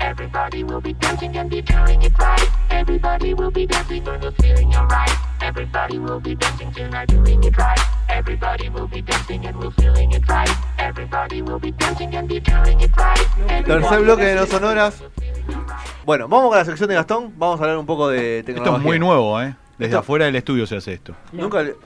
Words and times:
Everybody 0.00 0.64
will 0.64 0.80
be 0.80 0.92
dancing 0.94 1.36
and 1.36 1.50
be 1.50 1.60
doing 1.62 2.02
it 2.02 2.18
right. 2.18 2.48
Everybody 2.70 3.34
will 3.34 3.50
be 3.50 3.66
dancing 3.66 4.06
and 4.08 4.34
feeling 4.36 4.74
alright. 4.74 5.10
Everybody 5.42 5.98
will 5.98 6.20
be 6.20 6.34
dancing 6.34 6.72
tonight, 6.72 7.06
doing 7.08 7.42
it 7.44 7.56
right. 7.56 7.78
Everybody 8.08 8.68
will 8.70 8.88
be 8.88 9.02
dancing 9.02 9.46
and 9.46 9.56
we're 9.58 9.70
feeling 9.72 10.10
it 10.12 10.26
right. 10.28 10.48
Everybody 10.78 11.42
will 11.42 11.58
be 11.58 11.70
dancing 11.72 12.14
and 12.16 12.28
be 12.28 12.40
doing 12.40 12.80
it 12.80 12.90
right. 12.96 13.64
Tercer 13.66 14.00
bloque 14.02 14.24
de 14.24 14.34
no 14.36 14.46
sonoras. 14.46 15.02
Bueno, 16.04 16.28
vamos 16.28 16.48
con 16.48 16.58
la 16.58 16.64
sección 16.64 16.88
de 16.88 16.94
Gastón. 16.94 17.32
Vamos 17.36 17.60
a 17.60 17.64
hablar 17.64 17.78
un 17.78 17.86
poco 17.86 18.08
de 18.08 18.42
tecnología. 18.42 18.72
Esto 18.72 18.76
es 18.78 18.82
muy 18.84 18.98
nuevo, 18.98 19.40
¿eh? 19.40 19.54
Desde 19.78 19.90
Esto- 19.92 19.98
afuera 20.00 20.24
del 20.26 20.36
estudio 20.36 20.66
se 20.66 20.76
hace 20.76 20.94
esto. 20.94 21.14
Nunca. 21.32 21.62
le- 21.62 21.76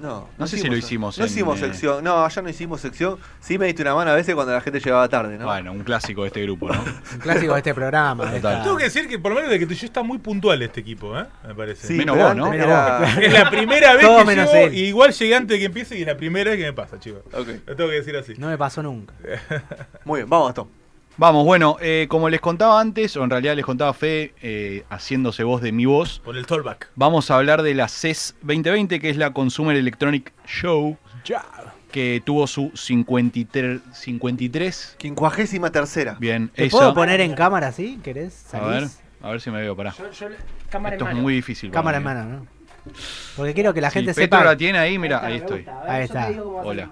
No, 0.00 0.28
No 0.38 0.46
sé 0.46 0.58
si 0.58 0.68
lo 0.68 0.76
hicimos 0.76 1.18
No 1.18 1.24
en, 1.24 1.30
hicimos 1.30 1.58
eh, 1.58 1.60
sección. 1.66 2.02
No, 2.04 2.24
allá 2.24 2.42
no 2.42 2.48
hicimos 2.48 2.80
sección. 2.80 3.18
Sí 3.40 3.58
me 3.58 3.66
diste 3.66 3.82
una 3.82 3.94
mano 3.94 4.10
a 4.10 4.14
veces 4.14 4.34
cuando 4.34 4.52
la 4.52 4.60
gente 4.60 4.80
llegaba 4.80 5.08
tarde, 5.08 5.36
¿no? 5.38 5.44
Bueno, 5.46 5.72
un 5.72 5.84
clásico 5.84 6.22
de 6.22 6.28
este 6.28 6.42
grupo, 6.42 6.68
¿no? 6.68 6.80
Un 7.12 7.18
clásico 7.20 7.52
de 7.52 7.58
este 7.58 7.74
programa. 7.74 8.24
de 8.26 8.36
Total. 8.38 8.52
esta- 8.52 8.64
Tengo 8.64 8.76
que 8.76 8.84
decir 8.84 9.08
que 9.08 9.18
por 9.18 9.32
lo 9.32 9.36
menos 9.36 9.50
de 9.50 9.58
que 9.58 9.66
tú 9.66 9.74
yo 9.74 9.86
está 9.86 10.02
muy 10.02 10.18
puntual 10.18 10.62
este 10.62 10.80
equipo, 10.80 11.18
¿eh? 11.18 11.26
Me 11.46 11.54
parece. 11.54 11.86
Sí, 11.88 11.94
Menos 11.94 12.16
vos, 12.16 12.34
¿no? 12.36 12.52
era- 12.52 12.98
vos, 13.00 13.08
Es 13.20 13.32
la 13.32 13.50
primera 13.50 13.94
vez 13.94 14.06
que 14.08 14.24
menos 14.24 14.52
llego, 14.52 14.66
él. 14.66 14.74
y 14.74 14.80
igual 14.86 15.12
llegué 15.12 15.34
antes 15.34 15.54
de 15.54 15.58
que 15.58 15.64
empiece 15.66 15.98
y 15.98 16.02
es 16.02 16.06
la 16.06 16.16
primera 16.16 16.50
vez 16.50 16.58
que 16.58 16.64
me 16.66 16.72
pasa, 16.72 16.98
chicos. 16.98 17.22
Ok. 17.32 17.48
Lo 17.66 17.76
tengo 17.76 17.90
que 17.90 17.96
decir 17.96 18.16
así. 18.16 18.34
No 18.38 18.48
me 18.48 18.56
pasó 18.58 18.82
nunca. 18.82 19.14
Muy 20.04 20.20
bien, 20.20 20.30
vamos 20.30 20.48
Gastón. 20.48 20.79
Vamos, 21.16 21.44
bueno, 21.44 21.76
eh, 21.80 22.06
como 22.08 22.30
les 22.30 22.40
contaba 22.40 22.80
antes, 22.80 23.14
o 23.16 23.24
en 23.24 23.30
realidad 23.30 23.54
les 23.54 23.64
contaba 23.64 23.92
Fe, 23.92 24.32
eh, 24.40 24.84
haciéndose 24.88 25.44
voz 25.44 25.60
de 25.60 25.70
mi 25.70 25.84
voz, 25.84 26.20
Por 26.24 26.36
el 26.36 26.46
tollback. 26.46 26.90
vamos 26.94 27.30
a 27.30 27.36
hablar 27.36 27.62
de 27.62 27.74
la 27.74 27.88
CES 27.88 28.36
2020, 28.42 29.00
que 29.00 29.10
es 29.10 29.16
la 29.18 29.32
Consumer 29.32 29.76
Electronic 29.76 30.32
Show, 30.46 30.96
Ya. 31.26 31.44
que 31.92 32.22
tuvo 32.24 32.46
su 32.46 32.70
53, 32.74 33.80
53 33.92 34.94
Quincuagésima 34.98 35.70
tercera. 35.70 36.16
bien, 36.18 36.48
¿Te 36.54 36.66
esa. 36.66 36.76
puedo 36.78 36.94
poner 36.94 37.20
en 37.20 37.34
cámara 37.34 37.66
así? 37.68 37.98
¿Querés? 38.02 38.46
A 38.54 38.60
ver, 38.66 38.84
a 39.22 39.30
ver 39.30 39.40
si 39.42 39.50
me 39.50 39.60
veo, 39.60 39.76
pará. 39.76 39.92
cámara 40.70 40.94
Esto 40.94 41.04
en 41.04 41.08
es 41.10 41.14
mano. 41.14 41.22
muy 41.22 41.34
difícil. 41.34 41.70
para 41.70 41.80
Cámara 41.82 41.98
en 41.98 42.02
mí. 42.02 42.04
mano, 42.04 42.38
¿no? 42.38 42.46
Porque 43.36 43.52
quiero 43.52 43.74
que 43.74 43.82
la 43.82 43.90
gente 43.90 44.14
Petro 44.14 44.38
sepa. 44.38 44.44
la 44.52 44.56
tiene 44.56 44.78
ahí, 44.78 44.98
mira, 44.98 45.22
ahí 45.22 45.36
estoy. 45.36 45.66
Ahí 45.86 46.04
está. 46.04 46.30
Hola. 46.64 46.88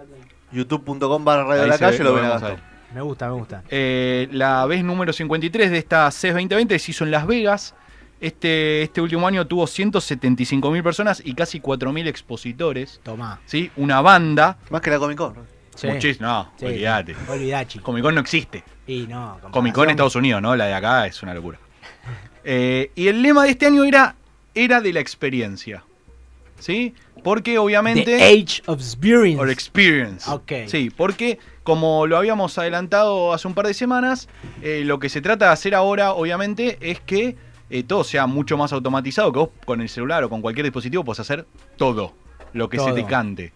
youtube.com 0.53 1.25
barra 1.25 1.45
radio 1.45 1.63
de 1.63 1.69
la 1.69 1.79
calle 1.79 1.99
ve, 1.99 2.05
lo 2.05 2.13
ven 2.13 2.25
a. 2.27 2.57
Me 2.95 3.01
gusta, 3.03 3.27
me 3.29 3.35
gusta. 3.35 3.63
Eh, 3.69 4.29
la 4.33 4.65
vez 4.67 4.83
número 4.83 5.13
53 5.13 5.71
de 5.71 5.79
esta 5.79 6.11
CES 6.11 6.33
2020 6.35 6.79
se 6.79 6.91
hizo 6.91 7.05
en 7.05 7.11
Las 7.11 7.27
Vegas. 7.27 7.75
Este, 8.21 8.83
este 8.83 9.01
último 9.01 9.27
año 9.29 9.47
tuvo 9.47 9.67
175 9.67 10.71
mil 10.71 10.83
personas 10.83 11.23
y 11.25 11.35
casi 11.35 11.61
4 11.61 11.93
mil 11.93 12.09
expositores. 12.09 13.01
Tomá. 13.05 13.41
¿sí? 13.47 13.71
Una 13.77 14.01
banda. 14.01 14.59
Más 14.71 14.81
que 14.81 14.91
la 14.91 14.99
Comic 14.99 15.19
Con. 15.19 15.35
Sí. 15.77 15.87
Muchis- 15.87 16.19
no, 16.19 16.51
Sí. 16.57 16.65
olvídate. 16.67 17.15
Olvidachi. 17.29 17.79
Comic 17.81 18.03
Con 18.03 18.15
no 18.17 18.21
existe. 18.21 18.65
Y 18.87 19.07
no. 19.07 19.39
Comic 19.53 19.75
Con 19.75 19.85
en. 19.85 19.91
Estados 19.91 20.17
Unidos, 20.17 20.43
¿no? 20.43 20.57
La 20.57 20.65
de 20.67 20.75
acá 20.75 21.07
es 21.07 21.23
una 21.23 21.35
locura. 21.35 21.59
Eh, 22.51 22.93
y 22.95 23.09
el 23.09 23.21
lema 23.21 23.45
de 23.45 23.51
este 23.51 23.67
año 23.67 23.85
era, 23.85 24.15
era 24.55 24.81
de 24.81 24.93
la 24.95 25.01
experiencia. 25.01 25.83
¿Sí? 26.59 26.95
Porque 27.23 27.59
obviamente... 27.59 28.05
The 28.05 28.25
Age 28.25 28.63
of 28.67 28.81
Experience. 28.81 29.41
Or 29.41 29.51
experience. 29.51 30.31
Ok. 30.31 30.53
Sí, 30.67 30.91
porque 30.95 31.39
como 31.63 32.07
lo 32.07 32.17
habíamos 32.17 32.57
adelantado 32.59 33.33
hace 33.33 33.47
un 33.47 33.55
par 33.55 33.67
de 33.67 33.75
semanas, 33.75 34.29
eh, 34.63 34.83
lo 34.85 34.99
que 34.99 35.09
se 35.09 35.21
trata 35.21 35.47
de 35.47 35.53
hacer 35.53 35.75
ahora, 35.75 36.13
obviamente, 36.13 36.79
es 36.81 37.01
que 37.01 37.37
eh, 37.71 37.83
todo 37.83 38.05
sea 38.05 38.27
mucho 38.27 38.57
más 38.57 38.73
automatizado, 38.73 39.33
que 39.33 39.39
vos 39.39 39.51
con 39.67 39.81
el 39.81 39.89
celular 39.89 40.25
o 40.25 40.31
con 40.31 40.41
cualquier 40.41 40.65
dispositivo 40.65 41.05
puedas 41.05 41.21
hacer 41.21 41.47
todo 41.77 42.15
lo 42.53 42.69
que 42.69 42.79
se 42.79 42.93
te 42.93 43.05
cante. 43.05 43.53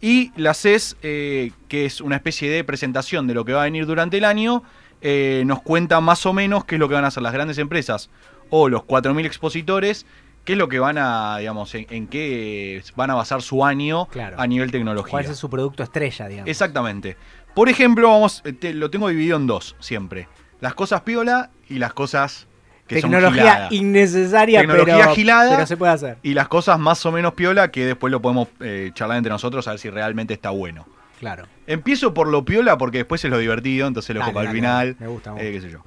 Y 0.00 0.32
la 0.36 0.54
CES, 0.54 0.96
eh, 1.02 1.52
que 1.68 1.86
es 1.86 2.00
una 2.00 2.16
especie 2.16 2.50
de 2.50 2.64
presentación 2.64 3.26
de 3.26 3.34
lo 3.34 3.44
que 3.44 3.52
va 3.52 3.62
a 3.62 3.64
venir 3.64 3.86
durante 3.86 4.18
el 4.18 4.24
año, 4.24 4.62
eh, 5.00 5.44
nos 5.46 5.62
cuenta 5.62 6.00
más 6.00 6.26
o 6.26 6.32
menos 6.32 6.64
qué 6.64 6.74
es 6.74 6.78
lo 6.78 6.88
que 6.88 6.94
van 6.94 7.04
a 7.04 7.08
hacer 7.08 7.22
las 7.22 7.32
grandes 7.32 7.58
empresas 7.58 8.10
o 8.50 8.68
los 8.68 8.82
4.000 8.82 9.24
expositores, 9.24 10.06
qué 10.44 10.52
es 10.52 10.58
lo 10.58 10.68
que 10.68 10.78
van 10.78 10.98
a, 10.98 11.38
digamos, 11.38 11.74
en, 11.74 11.86
en 11.90 12.06
qué 12.06 12.82
van 12.96 13.10
a 13.10 13.14
basar 13.14 13.42
su 13.42 13.64
año 13.64 14.06
Claro. 14.06 14.36
a 14.38 14.46
nivel 14.46 14.70
tecnología. 14.70 15.10
¿Cuál 15.10 15.24
es 15.24 15.36
su 15.36 15.48
producto 15.50 15.82
estrella, 15.82 16.28
digamos? 16.28 16.48
Exactamente. 16.50 17.16
Por 17.54 17.68
ejemplo, 17.68 18.08
vamos, 18.10 18.42
eh, 18.44 18.52
te- 18.52 18.74
lo 18.74 18.90
tengo 18.90 19.08
dividido 19.08 19.36
en 19.36 19.46
dos 19.46 19.76
siempre. 19.80 20.28
Las 20.60 20.74
cosas 20.74 21.02
piola 21.02 21.50
y 21.68 21.78
las 21.78 21.92
cosas 21.94 22.46
que 22.86 23.00
son 23.00 23.10
Tecnología 23.12 23.42
giladas. 23.42 23.72
innecesaria, 23.72 24.60
Tecnología 24.60 24.96
pero, 24.98 25.14
gilada. 25.14 25.50
pero 25.54 25.66
se 25.66 25.76
puede 25.76 25.92
hacer. 25.92 26.18
Y 26.22 26.34
las 26.34 26.48
cosas 26.48 26.78
más 26.78 27.04
o 27.06 27.12
menos 27.12 27.32
piola 27.34 27.70
que 27.70 27.86
después 27.86 28.10
lo 28.10 28.20
podemos 28.20 28.48
eh, 28.60 28.90
charlar 28.94 29.18
entre 29.18 29.30
nosotros 29.30 29.66
a 29.68 29.70
ver 29.70 29.80
si 29.80 29.88
realmente 29.88 30.34
está 30.34 30.50
bueno. 30.50 30.86
Claro. 31.18 31.46
Empiezo 31.66 32.12
por 32.12 32.28
lo 32.28 32.44
piola 32.44 32.76
porque 32.76 32.98
después 32.98 33.24
es 33.24 33.30
lo 33.30 33.38
divertido, 33.38 33.86
entonces 33.86 34.14
lo 34.14 34.20
Dale, 34.20 34.30
el 34.32 34.34
dale, 34.46 34.50
final. 34.52 34.96
Me 34.98 35.06
gusta, 35.06 35.32
me 35.32 35.40
eh, 35.42 35.52
gusta. 35.52 35.66
qué 35.66 35.66
sé 35.66 35.72
yo. 35.72 35.84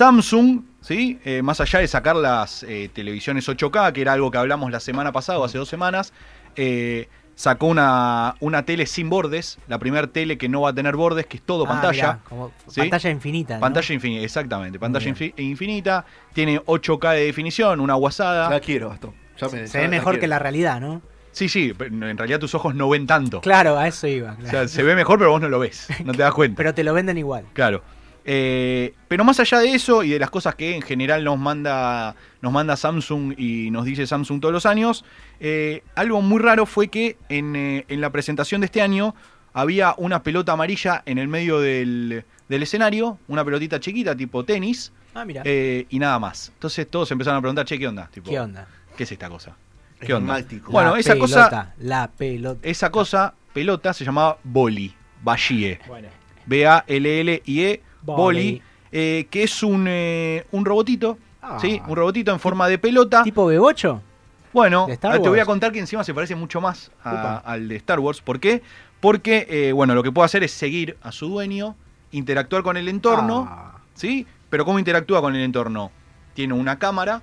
Samsung, 0.00 0.60
¿sí? 0.82 1.18
Eh, 1.24 1.40
más 1.40 1.58
allá 1.62 1.78
de 1.78 1.88
sacar 1.88 2.16
las 2.16 2.62
eh, 2.64 2.90
televisiones 2.92 3.48
8K, 3.48 3.92
que 3.94 4.02
era 4.02 4.12
algo 4.12 4.30
que 4.30 4.36
hablamos 4.36 4.70
la 4.70 4.78
semana 4.78 5.10
pasada 5.10 5.38
o 5.38 5.44
hace 5.44 5.56
dos 5.56 5.70
semanas, 5.70 6.12
eh, 6.54 7.08
sacó 7.34 7.68
una, 7.68 8.34
una 8.40 8.64
tele 8.66 8.84
sin 8.84 9.08
bordes, 9.08 9.58
la 9.68 9.78
primera 9.78 10.06
tele 10.06 10.36
que 10.36 10.50
no 10.50 10.60
va 10.60 10.70
a 10.70 10.72
tener 10.74 10.96
bordes, 10.96 11.24
que 11.24 11.38
es 11.38 11.42
todo 11.42 11.64
Ah, 11.64 11.68
pantalla. 11.68 12.02
mirá, 12.02 12.18
como 12.28 12.52
¿sí? 12.68 12.80
Pantalla 12.80 13.08
infinita. 13.10 13.54
¿no? 13.54 13.60
Pantalla 13.60 13.94
infinita, 13.94 14.22
exactamente. 14.22 14.78
Pantalla 14.78 15.10
infi- 15.10 15.32
infinita, 15.38 16.04
tiene 16.34 16.60
8K 16.60 17.12
de 17.14 17.24
definición, 17.24 17.80
una 17.80 17.94
guasada. 17.94 18.50
La 18.50 18.60
quiero. 18.60 18.94
Ya 19.40 19.48
me- 19.48 19.66
Se 19.66 19.78
ya 19.78 19.80
ve 19.80 19.88
mejor 19.88 20.12
quiero. 20.12 20.20
que 20.20 20.26
la 20.28 20.38
realidad, 20.38 20.78
¿no? 20.78 21.00
Sí, 21.32 21.48
sí, 21.48 21.72
pero 21.76 21.94
en 21.94 22.18
realidad 22.18 22.38
tus 22.38 22.54
ojos 22.54 22.74
no 22.74 22.90
ven 22.90 23.06
tanto. 23.06 23.40
Claro, 23.40 23.78
a 23.78 23.88
eso 23.88 24.06
iba. 24.06 24.32
O 24.32 24.36
claro. 24.36 24.50
sea, 24.50 24.68
se 24.68 24.82
ve 24.82 24.94
mejor, 24.94 25.18
pero 25.18 25.30
vos 25.30 25.40
no 25.40 25.48
lo 25.48 25.58
ves, 25.58 25.86
no 26.04 26.12
te 26.12 26.18
das 26.18 26.34
cuenta. 26.34 26.56
Pero 26.58 26.74
te 26.74 26.84
lo 26.84 26.92
venden 26.92 27.16
igual. 27.16 27.46
Claro. 27.54 27.82
Eh, 28.28 28.92
pero 29.06 29.22
más 29.24 29.38
allá 29.38 29.60
de 29.60 29.72
eso 29.72 30.02
y 30.02 30.10
de 30.10 30.18
las 30.18 30.30
cosas 30.30 30.56
que 30.56 30.74
en 30.74 30.82
general 30.82 31.22
nos 31.22 31.38
manda, 31.38 32.16
nos 32.42 32.52
manda 32.52 32.76
Samsung 32.76 33.34
y 33.38 33.70
nos 33.70 33.84
dice 33.84 34.04
Samsung 34.06 34.40
todos 34.40 34.52
los 34.52 34.66
años, 34.66 35.04
eh, 35.38 35.82
algo 35.94 36.20
muy 36.22 36.40
raro 36.42 36.66
fue 36.66 36.88
que 36.88 37.16
en, 37.28 37.54
eh, 37.54 37.84
en 37.88 38.00
la 38.00 38.10
presentación 38.10 38.60
de 38.62 38.64
este 38.66 38.82
año 38.82 39.14
había 39.52 39.94
una 39.96 40.22
pelota 40.24 40.52
amarilla 40.52 41.02
en 41.06 41.18
el 41.18 41.28
medio 41.28 41.60
del, 41.60 42.24
del 42.48 42.62
escenario, 42.64 43.18
una 43.28 43.44
pelotita 43.44 43.78
chiquita 43.78 44.16
tipo 44.16 44.44
tenis, 44.44 44.92
Ah, 45.14 45.24
mira. 45.24 45.42
eh, 45.44 45.86
y 45.88 45.98
nada 46.00 46.18
más. 46.18 46.50
Entonces 46.54 46.86
todos 46.90 47.10
empezaron 47.12 47.38
a 47.38 47.40
preguntar, 47.40 47.64
che, 47.64 47.78
¿qué 47.78 47.86
onda? 47.88 48.08
Tipo, 48.12 48.28
¿Qué 48.28 48.40
onda? 48.40 48.66
¿Qué 48.96 49.04
es 49.04 49.12
esta 49.12 49.28
cosa? 49.30 49.56
¿Qué 50.00 50.12
onda? 50.12 50.44
Bueno, 50.68 50.94
La 50.94 51.00
esa 51.00 51.12
pelota, 51.14 51.44
cosa, 51.48 51.74
La 51.78 52.10
pelota. 52.10 52.68
esa 52.68 52.90
cosa, 52.90 53.34
pelota, 53.54 53.94
se 53.94 54.04
llamaba 54.04 54.36
boli, 54.42 54.92
Bashie. 55.22 55.78
Bueno. 55.86 56.08
B-A-L-L-I-E, 56.44 57.82
Boli. 58.14 58.62
Eh, 58.92 59.26
que 59.30 59.42
es 59.42 59.62
un, 59.62 59.86
eh, 59.88 60.46
un 60.52 60.64
robotito, 60.64 61.18
Ah. 61.42 61.58
¿sí? 61.60 61.80
Un 61.88 61.96
robotito 61.96 62.32
en 62.32 62.38
forma 62.40 62.68
de 62.68 62.78
pelota. 62.78 63.22
¿Tipo 63.24 63.50
B8? 63.52 64.00
Bueno, 64.52 64.86
¿De 64.86 64.94
Star 64.94 65.12
ah, 65.16 65.20
te 65.22 65.28
voy 65.28 65.38
a 65.40 65.44
contar 65.44 65.70
que 65.72 65.78
encima 65.80 66.02
se 66.04 66.14
parece 66.14 66.34
mucho 66.34 66.60
más 66.60 66.90
a- 67.04 67.38
al 67.38 67.68
de 67.68 67.76
Star 67.76 68.00
Wars. 68.00 68.20
¿Por 68.22 68.40
qué? 68.40 68.62
Porque, 69.00 69.46
eh, 69.50 69.72
bueno, 69.72 69.94
lo 69.94 70.02
que 70.02 70.10
puede 70.12 70.24
hacer 70.26 70.42
es 70.44 70.52
seguir 70.52 70.96
a 71.02 71.12
su 71.12 71.28
dueño, 71.28 71.76
interactuar 72.12 72.62
con 72.62 72.76
el 72.76 72.88
entorno, 72.88 73.46
Ah. 73.50 73.78
¿sí? 73.94 74.26
Pero 74.48 74.64
¿cómo 74.64 74.78
interactúa 74.78 75.20
con 75.20 75.34
el 75.36 75.42
entorno? 75.42 75.90
Tiene 76.34 76.54
una 76.54 76.78
cámara 76.78 77.22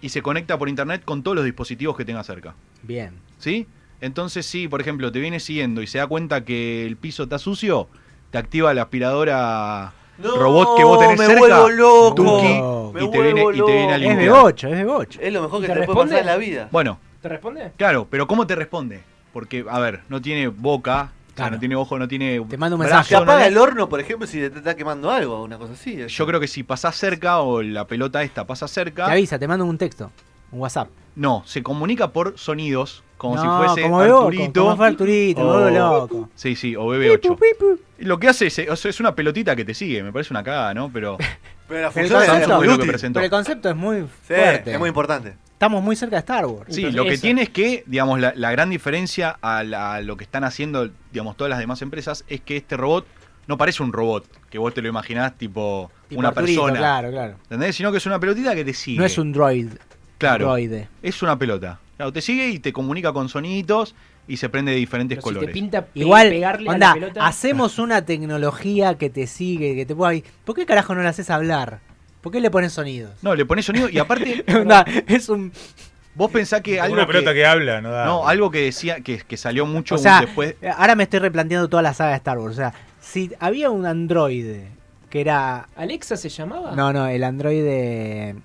y 0.00 0.08
se 0.08 0.22
conecta 0.22 0.56
por 0.58 0.68
internet 0.68 1.02
con 1.04 1.22
todos 1.22 1.34
los 1.34 1.44
dispositivos 1.44 1.96
que 1.96 2.04
tenga 2.04 2.22
cerca. 2.24 2.54
Bien. 2.82 3.12
¿Sí? 3.38 3.66
Entonces, 4.00 4.46
si, 4.46 4.68
por 4.68 4.80
ejemplo, 4.80 5.12
te 5.12 5.18
viene 5.18 5.40
siguiendo 5.40 5.82
y 5.82 5.86
se 5.86 5.98
da 5.98 6.06
cuenta 6.06 6.44
que 6.44 6.86
el 6.86 6.96
piso 6.96 7.24
está 7.24 7.38
sucio, 7.38 7.88
te 8.30 8.38
activa 8.38 8.72
la 8.74 8.82
aspiradora 8.82 9.92
No, 10.18 10.36
robot 10.36 10.76
que 10.76 10.84
vos 10.84 10.98
tenés 10.98 11.18
me 11.18 11.26
cerca, 11.26 11.40
vuelvo 11.40 11.68
loco. 11.70 12.92
Me 12.94 13.04
y 13.04 13.10
te 13.10 13.20
viene, 13.20 13.40
y 13.42 13.62
te 13.62 13.72
viene 13.72 13.92
a 13.92 13.98
loco. 13.98 14.10
Es 14.12 14.16
limpiar. 14.18 14.34
B8, 14.36 14.68
es 14.72 14.86
B8. 14.86 15.18
Es 15.20 15.32
lo 15.32 15.42
mejor 15.42 15.60
que 15.60 15.66
¿Te 15.66 15.72
te, 15.72 15.74
puede 15.74 15.86
responde? 15.86 16.02
pasar 16.14 16.20
en 16.20 16.26
la 16.26 16.36
vida. 16.36 16.68
Bueno, 16.70 16.98
¿Te 17.20 17.28
responde? 17.28 17.72
claro, 17.76 18.06
pero 18.10 18.26
¿cómo 18.26 18.46
te 18.46 18.54
responde? 18.54 19.00
Porque, 19.32 19.64
a 19.68 19.78
ver, 19.80 20.02
no 20.08 20.22
tiene 20.22 20.46
boca, 20.48 21.10
o 21.32 21.36
sea, 21.36 21.50
no 21.50 21.58
tiene 21.58 21.74
ojo, 21.74 21.98
no 21.98 22.06
tiene. 22.06 22.40
Te 22.48 22.56
manda 22.56 22.76
un 22.76 22.80
brazo, 22.80 22.94
mensaje. 22.94 23.08
Se 23.08 23.16
apaga 23.16 23.40
no- 23.40 23.46
el 23.46 23.58
horno, 23.58 23.88
por 23.88 23.98
ejemplo, 23.98 24.26
si 24.28 24.38
te 24.38 24.46
está 24.58 24.76
quemando 24.76 25.10
algo, 25.10 25.42
una 25.42 25.58
cosa 25.58 25.72
así. 25.72 26.06
Yo 26.06 26.26
creo 26.26 26.38
que 26.38 26.46
si 26.46 26.62
pasás 26.62 26.94
cerca 26.94 27.40
o 27.40 27.60
la 27.60 27.86
pelota 27.88 28.22
esta 28.22 28.46
pasa 28.46 28.68
cerca, 28.68 29.06
Te 29.06 29.12
avisa, 29.12 29.36
te 29.38 29.48
mando 29.48 29.64
un 29.64 29.76
texto. 29.78 30.12
Un 30.52 30.60
WhatsApp. 30.60 30.88
no, 31.16 31.42
se 31.46 31.64
comunica 31.64 32.12
por 32.12 32.38
sonidos, 32.38 33.02
como 33.24 33.36
no, 33.36 33.42
si 33.42 33.66
fuese 33.66 33.82
como 33.88 34.02
B8, 34.02 34.18
Arturito. 34.18 34.62
Como 34.64 34.76
fue 34.76 34.86
Arturito, 34.86 35.40
o- 35.42 35.52
vuelvo 35.60 35.70
loco. 35.70 36.28
Sí, 36.34 36.54
sí, 36.56 36.76
o 36.76 36.84
BB8. 36.86 37.78
Y 38.00 38.04
Lo 38.04 38.18
que 38.18 38.28
hace 38.28 38.46
es, 38.46 39.00
una 39.00 39.14
pelotita 39.14 39.54
que 39.56 39.64
te 39.64 39.74
sigue, 39.74 40.02
me 40.02 40.12
parece 40.12 40.32
una 40.32 40.42
cagada, 40.44 40.74
¿no? 40.74 40.90
Pero 40.92 41.16
Pero 41.68 41.80
la 41.80 41.86
el, 41.88 41.92
función 41.92 42.20
Samsung 42.20 42.28
concepto, 42.28 42.62
es 42.62 42.68
lo 42.68 42.74
que 42.74 42.80
útil. 42.80 42.88
presentó. 42.90 43.14
pero 43.18 43.24
el 43.24 43.30
concepto 43.30 43.68
es 43.70 43.76
muy 43.76 43.96
Sí, 44.02 44.06
fuerte. 44.26 44.72
es 44.72 44.78
muy 44.78 44.88
importante. 44.88 45.34
Estamos 45.52 45.82
muy 45.82 45.96
cerca 45.96 46.16
de 46.16 46.20
Star 46.20 46.44
Wars. 46.46 46.66
Sí, 46.74 46.80
Entonces, 46.82 46.94
lo 46.96 47.04
que 47.04 47.14
eso. 47.14 47.22
tiene 47.22 47.42
es 47.42 47.48
que, 47.48 47.84
digamos, 47.86 48.20
la, 48.20 48.34
la 48.36 48.50
gran 48.50 48.68
diferencia 48.68 49.38
a, 49.40 49.62
la- 49.64 49.94
a 49.94 50.00
lo 50.02 50.16
que 50.18 50.24
están 50.24 50.44
haciendo, 50.44 50.90
digamos, 51.12 51.36
todas 51.36 51.48
las 51.48 51.58
demás 51.58 51.80
empresas 51.80 52.24
es 52.28 52.40
que 52.42 52.56
este 52.58 52.76
robot 52.76 53.06
no 53.46 53.56
parece 53.56 53.82
un 53.82 53.92
robot, 53.92 54.26
que 54.50 54.58
vos 54.58 54.74
te 54.74 54.82
lo 54.82 54.88
imaginás 54.88 55.38
tipo, 55.38 55.90
Tipo 56.08 56.18
una 56.18 56.28
Arturito, 56.30 56.62
persona. 56.62 56.78
Claro, 56.78 57.10
claro. 57.10 57.34
¿Entendés? 57.44 57.76
Sino 57.76 57.90
que 57.92 57.98
es 57.98 58.06
una 58.06 58.18
pelotita 58.18 58.54
que 58.54 58.64
te 58.64 58.74
sigue. 58.74 58.98
No 58.98 59.04
es 59.06 59.16
un 59.16 59.32
droid. 59.32 59.68
Claro. 60.18 60.46
Droide. 60.46 60.88
Es 61.02 61.22
una 61.22 61.38
pelota. 61.38 61.78
Claro, 61.96 62.12
te 62.12 62.20
sigue 62.20 62.48
y 62.48 62.58
te 62.58 62.72
comunica 62.72 63.12
con 63.12 63.28
soniditos 63.28 63.94
y 64.26 64.36
se 64.38 64.48
prende 64.48 64.72
de 64.72 64.78
diferentes 64.78 65.16
Pero 65.18 65.22
si 65.22 65.28
te 65.28 65.34
colores. 65.34 65.52
pinta 65.54 65.84
pe- 65.84 66.00
Igual, 66.00 66.28
pegarle 66.30 66.68
a 66.70 66.72
onda, 66.72 66.88
la 66.88 66.94
pelota. 66.94 67.26
hacemos 67.26 67.78
una 67.78 68.04
tecnología 68.04 68.96
que 68.96 69.10
te 69.10 69.26
sigue, 69.26 69.74
que 69.76 69.86
te 69.86 69.94
pueda... 69.94 70.18
¿Por 70.44 70.54
qué 70.56 70.66
carajo 70.66 70.94
no 70.94 71.02
la 71.02 71.10
haces 71.10 71.30
hablar? 71.30 71.80
¿Por 72.20 72.32
qué 72.32 72.40
le 72.40 72.50
pones 72.50 72.72
sonidos? 72.72 73.12
No, 73.22 73.34
le 73.34 73.44
pones 73.44 73.66
sonido 73.66 73.88
y 73.88 73.98
aparte, 73.98 74.44
Onda, 74.56 74.84
es 75.06 75.28
un... 75.28 75.52
vos 76.14 76.30
pensás 76.30 76.62
que 76.62 76.80
algo 76.80 76.94
una 76.94 77.06
pelota 77.06 77.32
que, 77.32 77.40
que, 77.40 77.46
habla, 77.46 77.80
no 77.82 77.90
da. 77.90 78.06
No, 78.06 78.26
algo 78.26 78.50
que 78.50 78.60
decía, 78.62 79.00
que, 79.02 79.18
que 79.18 79.36
salió 79.36 79.66
mucho 79.66 79.96
O 79.96 79.98
sea, 79.98 80.22
después. 80.22 80.56
ahora 80.76 80.94
me 80.96 81.02
estoy 81.04 81.20
replanteando 81.20 81.68
toda 81.68 81.82
la 81.82 81.92
saga 81.92 82.10
de 82.12 82.16
Star 82.16 82.38
Wars. 82.38 82.54
O 82.54 82.56
sea, 82.56 82.72
si 83.00 83.30
había 83.38 83.68
un 83.70 83.84
androide 83.86 84.68
que 85.10 85.20
era... 85.20 85.68
¿Alexa 85.76 86.16
se 86.16 86.30
llamaba? 86.30 86.72
No, 86.74 86.92
no, 86.94 87.06
el 87.06 87.22
androide 87.22 88.36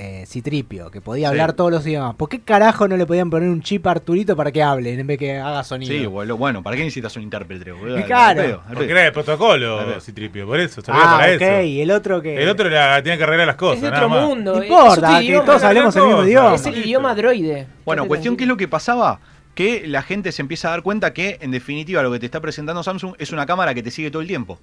eh, 0.00 0.24
Citripio, 0.28 0.90
que 0.92 1.00
podía 1.00 1.26
Sí. 1.28 1.32
hablar 1.32 1.54
todos 1.54 1.72
los 1.72 1.84
idiomas. 1.84 2.14
¿Por 2.14 2.28
qué 2.28 2.40
carajo 2.40 2.86
no 2.86 2.96
le 2.96 3.04
podían 3.04 3.30
poner 3.30 3.48
un 3.48 3.60
chip 3.62 3.84
a 3.88 3.90
Arturito 3.90 4.36
para 4.36 4.52
que 4.52 4.62
hable 4.62 4.92
en 4.98 5.06
vez 5.06 5.18
que 5.18 5.36
haga 5.38 5.64
sonido? 5.64 5.92
Sí, 5.92 6.06
boludo, 6.06 6.36
bueno, 6.36 6.62
¿para 6.62 6.76
qué 6.76 6.84
necesitas 6.84 7.16
un 7.16 7.24
intérprete, 7.24 7.72
boludo? 7.72 8.02
Claro. 8.06 8.40
Al 8.40 8.46
pedo, 8.46 8.62
al 8.68 8.74
Porque 8.74 8.90
era 8.92 9.06
el 9.06 9.12
protocolo. 9.12 10.00
Citripio, 10.00 10.46
por 10.46 10.60
eso, 10.60 10.80
servía 10.80 11.02
ah, 11.04 11.18
para 11.18 11.34
ok, 11.34 11.40
eso. 11.42 11.62
y 11.62 11.80
el 11.80 11.90
otro 11.90 12.22
que... 12.22 12.40
El 12.42 12.48
otro 12.48 12.68
era, 12.68 13.02
tenía 13.02 13.16
que 13.18 13.24
arreglar 13.24 13.46
las 13.48 13.56
cosas, 13.56 13.76
es 13.78 13.82
de 13.82 13.90
nada 13.90 14.06
otro 14.06 14.16
más. 14.16 14.28
mundo. 14.28 14.56
No 14.56 14.62
importa, 14.62 15.20
que 15.20 15.40
todos 15.44 15.64
hablemos 15.64 15.96
el 15.96 16.02
mismo 16.04 16.24
idioma. 16.24 16.54
Es 16.54 16.66
el 16.66 16.78
idioma 16.78 17.14
droide. 17.14 17.66
Bueno, 17.84 18.06
cuestión, 18.06 18.36
¿qué 18.36 18.44
es 18.44 18.48
lo 18.48 18.56
que 18.56 18.68
pasaba? 18.68 19.20
Que 19.54 19.82
la 19.88 20.02
gente 20.02 20.30
se 20.30 20.40
empieza 20.42 20.68
a 20.68 20.70
dar 20.70 20.82
cuenta 20.82 21.12
que, 21.12 21.38
en 21.40 21.50
definitiva, 21.50 22.00
lo 22.04 22.12
que 22.12 22.20
te 22.20 22.26
está 22.26 22.40
presentando 22.40 22.84
Samsung 22.84 23.14
es 23.18 23.32
una 23.32 23.44
cámara 23.46 23.74
que 23.74 23.82
te 23.82 23.90
sigue 23.90 24.10
todo 24.12 24.22
el 24.22 24.28
tiempo. 24.28 24.60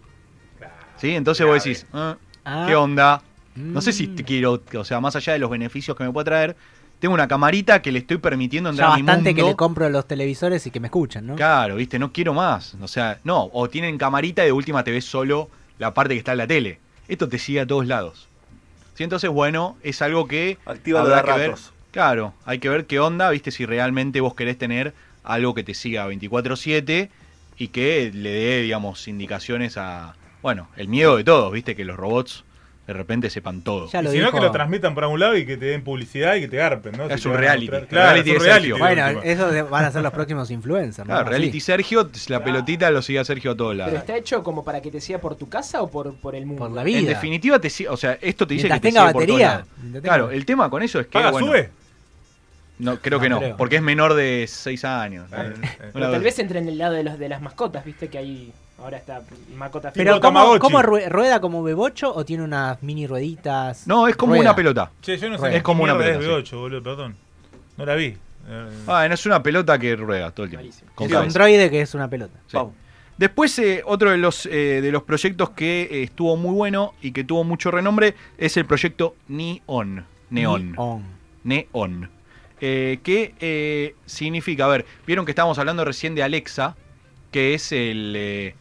¿Sí? 0.97 1.13
Entonces 1.13 1.45
vos 1.45 1.61
decís, 1.61 1.85
"Ah, 1.93 2.15
Ah, 2.45 2.65
¿qué 2.67 2.75
onda? 2.75 3.21
No 3.55 3.81
sé 3.81 3.93
si 3.93 4.07
mm. 4.07 4.15
te 4.15 4.23
quiero, 4.23 4.61
o 4.77 4.83
sea, 4.83 4.99
más 4.99 5.15
allá 5.15 5.33
de 5.33 5.39
los 5.39 5.49
beneficios 5.49 5.95
que 5.95 6.03
me 6.03 6.11
puede 6.11 6.25
traer, 6.25 6.55
tengo 6.99 7.13
una 7.13 7.27
camarita 7.27 7.81
que 7.81 7.91
le 7.91 7.99
estoy 7.99 8.17
permitiendo 8.17 8.69
Ya 8.69 8.71
entrar 8.71 8.91
a 8.91 8.95
mi 8.95 9.01
bastante 9.01 9.29
mundo. 9.31 9.43
que 9.43 9.49
le 9.51 9.55
compro 9.55 9.89
los 9.89 10.07
televisores 10.07 10.65
y 10.67 10.71
que 10.71 10.79
me 10.79 10.87
escuchen, 10.87 11.27
¿no? 11.27 11.35
Claro, 11.35 11.75
viste, 11.75 11.99
no 11.99 12.11
quiero 12.11 12.33
más. 12.33 12.75
O 12.81 12.87
sea, 12.87 13.19
no, 13.23 13.49
o 13.53 13.69
tienen 13.69 13.97
camarita 13.97 14.43
y 14.43 14.47
de 14.47 14.51
última 14.51 14.83
te 14.83 14.91
ves 14.91 15.05
solo 15.05 15.49
la 15.77 15.93
parte 15.93 16.13
que 16.13 16.19
está 16.19 16.33
en 16.33 16.37
la 16.39 16.47
tele. 16.47 16.79
Esto 17.07 17.29
te 17.29 17.37
sigue 17.37 17.61
a 17.61 17.67
todos 17.67 17.85
lados. 17.85 18.27
Sí, 18.95 19.03
entonces, 19.03 19.29
bueno, 19.29 19.77
es 19.83 20.01
algo 20.01 20.27
que 20.27 20.57
Activa 20.65 21.01
habrá 21.01 21.21
los 21.21 21.25
que 21.25 21.39
ver. 21.39 21.55
Claro, 21.91 22.33
hay 22.45 22.59
que 22.59 22.69
ver 22.69 22.85
qué 22.85 22.99
onda, 22.99 23.29
viste, 23.29 23.51
si 23.51 23.65
realmente 23.65 24.21
vos 24.21 24.35
querés 24.35 24.57
tener 24.57 24.93
algo 25.23 25.53
que 25.53 25.63
te 25.63 25.73
siga 25.73 26.07
24/7 26.07 27.09
y 27.57 27.67
que 27.69 28.11
le 28.13 28.29
dé, 28.31 28.61
digamos, 28.61 29.07
indicaciones 29.07 29.77
a, 29.77 30.15
bueno, 30.41 30.67
el 30.75 30.87
miedo 30.87 31.17
de 31.17 31.23
todos, 31.23 31.51
viste, 31.53 31.75
que 31.75 31.85
los 31.85 31.97
robots 31.97 32.43
de 32.87 32.93
repente 32.93 33.29
sepan 33.29 33.61
todo. 33.61 33.89
Ya 33.89 34.01
lo 34.01 34.11
si 34.11 34.19
no, 34.19 34.31
que 34.31 34.39
lo 34.39 34.51
transmitan 34.51 34.93
por 34.93 35.05
un 35.05 35.19
lado 35.19 35.35
y 35.35 35.45
que 35.45 35.57
te 35.57 35.65
den 35.65 35.83
publicidad 35.83 36.35
y 36.35 36.41
que 36.41 36.47
te 36.47 36.57
garpen, 36.57 36.93
¿no? 36.97 37.05
Es 37.09 37.21
Si 37.21 37.27
un 37.27 37.33
reality. 37.35 37.67
Claro, 37.67 37.87
reality 37.89 38.29
es 38.31 38.37
un 38.37 38.43
de 38.43 38.45
reality. 38.49 38.67
Sergio. 38.69 38.77
Bueno, 38.77 39.21
esos 39.23 39.69
van 39.71 39.85
a 39.85 39.91
ser 39.91 40.01
los 40.03 40.13
próximos 40.13 40.51
influencers, 40.51 40.99
¿no? 41.07 41.13
Claro, 41.13 41.21
Así. 41.21 41.29
reality 41.31 41.59
Sergio, 41.59 42.09
la 42.27 42.43
pelotita 42.43 42.91
lo 42.91 43.01
sigue 43.01 43.19
a 43.19 43.25
Sergio 43.25 43.51
a 43.51 43.55
todos 43.57 43.71
¿Pero 43.75 43.85
lados. 43.87 43.99
está 43.99 44.17
hecho 44.17 44.43
como 44.43 44.63
para 44.63 44.81
que 44.81 44.91
te 44.91 45.01
siga 45.01 45.19
por 45.19 45.35
tu 45.35 45.49
casa 45.49 45.81
o 45.81 45.89
por, 45.89 46.13
por 46.15 46.35
el 46.35 46.45
mundo? 46.45 46.59
Por 46.63 46.71
la 46.71 46.81
En 46.81 46.87
vida. 46.87 47.09
definitiva, 47.09 47.59
te 47.59 47.69
o 47.89 47.97
sea, 47.97 48.17
esto 48.21 48.45
te 48.45 48.53
dice 48.53 48.67
Mientras 48.67 48.81
que 48.81 48.87
te 48.87 48.93
tenga 48.93 49.01
sigue 49.01 49.13
por 49.13 49.25
todos 49.25 49.39
batería. 49.39 49.65
lados. 49.91 50.03
Claro, 50.03 50.29
el 50.31 50.45
tema 50.45 50.69
con 50.69 50.83
eso 50.83 50.99
es 50.99 51.07
que, 51.07 51.13
¿Paga, 51.13 51.31
bueno, 51.31 51.47
sube? 51.47 51.69
No, 52.79 52.97
creo 52.99 53.17
No 53.19 53.23
que 53.23 53.29
no, 53.29 53.39
creo. 53.39 53.57
porque 53.57 53.75
es 53.77 53.81
menor 53.81 54.13
de 54.13 54.45
6 54.47 54.85
años. 54.85 55.31
Eh, 55.31 55.53
eh. 55.61 55.89
Pero 55.93 56.11
tal 56.11 56.21
vez 56.21 56.39
entre 56.39 56.59
en 56.59 56.67
el 56.67 56.77
lado 56.77 56.93
de, 56.93 57.03
los, 57.03 57.17
de 57.17 57.29
las 57.29 57.41
mascotas, 57.41 57.85
viste 57.85 58.07
que 58.09 58.17
ahí 58.17 58.53
ahora 58.79 58.97
está 58.97 59.21
mascota 59.55 59.91
Pero 59.93 60.19
¿cómo, 60.19 60.81
rueda 60.81 61.39
como 61.39 61.63
bebocho 61.63 62.13
o 62.13 62.25
tiene 62.25 62.43
unas 62.43 62.81
mini 62.83 63.07
rueditas? 63.07 63.87
No, 63.87 64.07
es 64.07 64.15
como 64.15 64.33
Rueda. 64.33 64.49
una 64.49 64.55
pelota. 64.55 64.91
Che, 65.01 65.17
yo 65.17 65.29
no 65.29 65.37
sé 65.37 65.55
Es 65.55 65.63
como 65.63 65.83
una 65.83 65.97
pelota, 65.97 66.19
Es 66.19 66.25
B8, 66.51 66.57
boludo, 66.57 66.83
perdón. 66.83 67.15
No 67.77 67.85
la 67.85 67.95
vi. 67.95 68.17
Eh, 68.47 68.69
Ah, 68.87 69.07
no 69.07 69.13
es 69.13 69.25
una 69.25 69.41
pelota 69.41 69.77
que 69.79 69.95
rueda 69.95 70.31
todo 70.31 70.43
el 70.43 70.49
tiempo. 70.51 70.63
Malísimo. 70.65 70.91
con 70.95 71.09
Es 71.09 71.15
un 71.15 71.29
droide 71.29 71.69
que 71.69 71.81
es 71.81 71.93
una 71.95 72.09
pelota. 72.09 72.37
Sí. 72.47 72.57
Después, 73.17 73.57
eh, 73.59 73.81
otro 73.85 74.11
de 74.11 74.17
los, 74.17 74.45
eh, 74.45 74.81
de 74.81 74.91
los 74.91 75.03
proyectos 75.03 75.51
que 75.51 75.83
eh, 75.83 76.03
estuvo 76.03 76.35
muy 76.35 76.53
bueno 76.53 76.93
y 77.01 77.11
que 77.13 77.23
tuvo 77.23 77.45
mucho 77.45 77.71
renombre 77.71 78.13
es 78.37 78.57
el 78.57 78.65
proyecto 78.65 79.15
Neon. 79.29 80.05
Neon. 80.29 80.73
On. 80.77 81.03
Neon. 81.45 82.09
Eh, 82.67 82.97
que 83.03 83.35
eh, 83.41 83.93
significa, 84.07 84.65
a 84.65 84.69
ver, 84.69 84.85
vieron 85.05 85.23
que 85.23 85.31
estábamos 85.33 85.59
hablando 85.59 85.85
recién 85.85 86.15
de 86.15 86.23
Alexa, 86.23 86.75
que 87.31 87.53
es 87.53 87.71
el, 87.71 88.15
eh, 88.17 88.55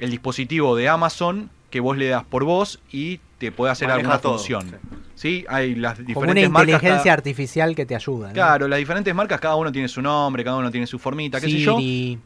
el 0.00 0.10
dispositivo 0.10 0.76
de 0.76 0.86
Amazon 0.90 1.48
que 1.70 1.80
vos 1.80 1.96
le 1.96 2.08
das 2.08 2.24
por 2.24 2.44
voz 2.44 2.78
y 2.92 3.20
te 3.38 3.50
puede 3.50 3.72
hacer 3.72 3.88
Maneja 3.88 4.00
alguna 4.00 4.20
todo, 4.20 4.34
función. 4.34 4.68
sí. 4.68 4.76
Sí, 5.14 5.44
hay 5.48 5.74
las 5.76 5.94
Como 5.94 6.04
una 6.08 6.14
diferentes 6.14 6.50
marcas. 6.50 6.68
inteligencia 6.74 7.02
cada- 7.04 7.12
artificial 7.14 7.74
que 7.74 7.86
te 7.86 7.94
ayuda. 7.96 8.28
¿no? 8.28 8.34
Claro, 8.34 8.68
las 8.68 8.78
diferentes 8.78 9.14
marcas, 9.14 9.40
cada 9.40 9.56
uno 9.56 9.72
tiene 9.72 9.88
su 9.88 10.02
nombre, 10.02 10.44
cada 10.44 10.56
uno 10.58 10.70
tiene 10.70 10.86
su 10.86 10.98
formita, 10.98 11.40
qué 11.40 11.48
sé 11.48 11.58
yo. 11.58 11.78
Siri. 11.78 12.18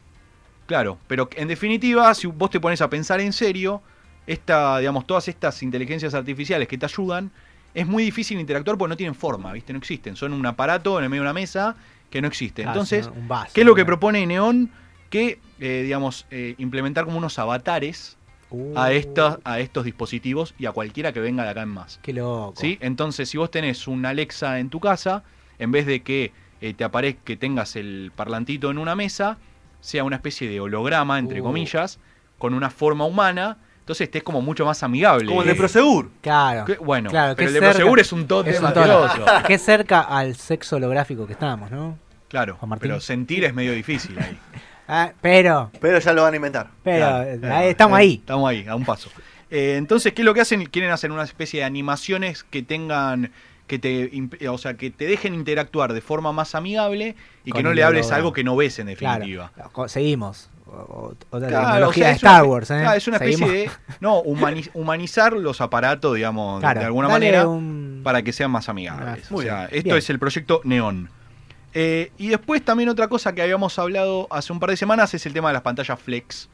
Claro, 0.66 0.98
pero 1.06 1.28
en 1.36 1.46
definitiva, 1.48 2.12
si 2.14 2.26
vos 2.26 2.50
te 2.50 2.58
pones 2.58 2.80
a 2.82 2.90
pensar 2.90 3.20
en 3.20 3.32
serio, 3.32 3.80
esta, 4.26 4.78
digamos, 4.78 5.06
todas 5.06 5.28
estas 5.28 5.62
inteligencias 5.62 6.14
artificiales 6.14 6.66
que 6.66 6.76
te 6.78 6.86
ayudan, 6.86 7.30
es 7.74 7.86
muy 7.86 8.02
difícil 8.02 8.38
interactuar 8.40 8.76
porque 8.78 8.90
no 8.90 8.96
tienen 8.96 9.14
forma, 9.14 9.52
¿viste? 9.52 9.72
No 9.72 9.78
existen. 9.78 10.16
Son 10.16 10.32
un 10.32 10.44
aparato 10.46 10.98
en 10.98 11.04
el 11.04 11.10
medio 11.10 11.22
de 11.22 11.28
una 11.28 11.32
mesa 11.34 11.76
que 12.10 12.20
no 12.20 12.28
existe. 12.28 12.62
Entonces, 12.62 13.06
es 13.06 13.12
un 13.16 13.26
vaso, 13.28 13.52
¿qué 13.54 13.60
es 13.62 13.66
lo 13.66 13.74
que 13.74 13.84
propone 13.84 14.26
Neon? 14.26 14.70
Que, 15.10 15.38
eh, 15.60 15.82
digamos, 15.82 16.26
eh, 16.30 16.54
implementar 16.58 17.04
como 17.04 17.19
unos 17.19 17.38
avatares 17.38 18.19
Uh, 18.54 18.78
a, 18.78 18.92
estos, 18.92 19.38
a 19.44 19.60
estos 19.60 19.86
dispositivos 19.86 20.54
y 20.58 20.66
a 20.66 20.72
cualquiera 20.72 21.14
que 21.14 21.20
venga 21.20 21.42
de 21.42 21.48
acá 21.48 21.62
en 21.62 21.70
más. 21.70 21.98
Qué 22.02 22.12
loco. 22.12 22.52
¿Sí? 22.54 22.76
Entonces, 22.82 23.30
si 23.30 23.38
vos 23.38 23.50
tenés 23.50 23.88
un 23.88 24.04
Alexa 24.04 24.58
en 24.58 24.69
tu 24.69 24.78
casa, 24.78 25.24
en 25.58 25.72
vez 25.72 25.86
de 25.86 26.02
que 26.02 26.32
eh, 26.60 26.74
te 26.74 26.84
aparezca 26.84 27.22
que 27.24 27.38
tengas 27.38 27.76
el 27.76 28.12
parlantito 28.14 28.70
en 28.70 28.76
una 28.76 28.94
mesa, 28.94 29.38
sea 29.80 30.04
una 30.04 30.16
especie 30.16 30.50
de 30.50 30.60
holograma, 30.60 31.19
entre 31.19 31.40
Uh. 31.40 31.44
comillas, 31.44 31.98
con 32.36 32.52
una 32.52 32.69
forma 32.69 33.06
humana, 33.06 33.56
entonces 33.82 34.05
estés 34.06 34.23
como 34.23 34.40
mucho 34.40 34.64
más 34.64 34.81
amigable. 34.84 35.26
Como 35.26 35.43
el 35.43 35.49
de 35.49 35.55
Prosegur. 35.56 36.08
Claro. 36.20 36.64
Que- 36.64 36.76
bueno, 36.76 37.11
Claro, 37.11 37.34
pero 37.37 37.49
el 37.49 37.55
de 37.55 37.61
Prosegur 37.61 37.99
es 37.99 38.12
un 38.12 38.29
tote 38.29 38.50
Es. 38.50 38.61
Qué 39.46 39.58
cerca 39.58 40.02
al 40.02 40.37
sexo 40.37 40.76
holográfico 40.76 41.26
que 41.26 41.32
estamos, 41.32 41.70
¿no? 41.70 41.99
Claro, 42.29 42.58
pero 42.81 43.00
sentir 43.00 43.44
es 43.44 43.53
medio 43.55 43.72
difícil 43.72 44.19
ahí. 44.19 44.39
Ah, 44.89 45.12
pero, 45.20 45.70
Pero 45.81 46.01
ya 46.01 46.12
lo 46.12 46.22
van 46.22 46.32
a 46.34 46.36
inventar. 46.36 46.69
pero, 46.82 47.06
Claro, 47.06 47.31
eh, 47.31 47.39
claro. 47.41 47.67
estamos 47.67 47.98
ahí. 47.98 48.15
Estamos 48.15 48.51
ahí, 48.51 48.67
a 48.67 48.74
un 48.74 48.84
paso. 48.84 49.10
Eh, 49.48 49.77
entonces, 49.79 50.12
¿qué 50.12 50.22
es 50.22 50.27
lo 50.27 50.34
que 50.34 50.41
hacen? 50.41 50.67
Quieren 50.67 50.91
hacer 50.91 51.10
una 51.12 51.22
especie 51.22 51.60
de 51.60 51.65
animaciones 51.65 52.43
que 52.44 52.62
tengan 52.62 53.31
que 53.69 53.79
te, 53.79 54.48
o 54.48 54.58
sea, 54.58 54.74
que 54.74 54.91
te 54.91 55.06
dejen 55.06 55.34
interactuar 55.34 55.94
de 55.94 56.03
forma 56.03 56.32
más 56.32 56.55
amigable 56.55 57.17
y 57.44 57.53
Con 57.53 57.60
que 57.60 57.62
no 57.62 57.72
le 57.72 57.84
hables 57.84 58.10
algo 58.12 58.32
que 58.32 58.44
no 58.44 58.55
ves 58.55 58.79
en 58.81 58.89
definitiva. 58.89 59.51
Claro. 59.55 59.89
Seguimos. 59.89 60.51
O- 60.66 60.70
o- 60.70 61.14
Otra 61.31 61.48
Claro, 61.48 61.66
tecnología 61.66 61.88
o 61.88 61.92
sea, 61.92 62.08
de 62.08 62.14
es 62.16 62.22
una 62.22 62.31
Star 62.32 62.44
Wars, 62.44 62.70
¿eh? 62.70 62.78
claro, 62.81 62.96
es 62.96 63.08
una 63.08 63.16
especie 63.16 63.46
Seguimos. 63.46 63.52
de. 63.74 63.96
No, 64.00 64.22
humani- 64.22 64.70
humanizar 64.74 65.32
los 65.34 65.60
aparatos, 65.60 66.14
digamos, 66.14 66.60
de- 66.60 66.64
Claro, 66.64 66.81
de 66.81 66.86
alguna 66.86 67.08
manera, 67.08 67.46
un- 67.48 68.00
para 68.04 68.22
que 68.22 68.32
sean 68.32 68.50
más 68.50 68.69
amigables. 68.69 69.31
O 69.31 69.34
muy 69.34 69.44
sea, 69.44 69.56
bien. 69.66 69.69
esto 69.72 69.84
Bien. 69.88 69.96
es 69.98 70.10
el 70.10 70.19
proyecto 70.19 70.60
Neon. 70.64 71.10
Eh, 71.74 72.12
y 72.19 72.28
después 72.28 72.62
también 72.64 72.88
otra 72.90 73.08
cosa 73.08 73.34
que 73.34 73.42
habíamos 73.42 73.78
hablado 73.78 74.28
hace 74.31 74.52
un 74.52 74.60
par 74.60 74.70
de 74.70 74.76
semanas 74.76 75.14
es 75.14 75.24
el 75.26 75.32
tema 75.32 75.48
de 75.48 75.54
las 75.54 75.62
pantallas 75.62 75.98
flex. 76.00 76.48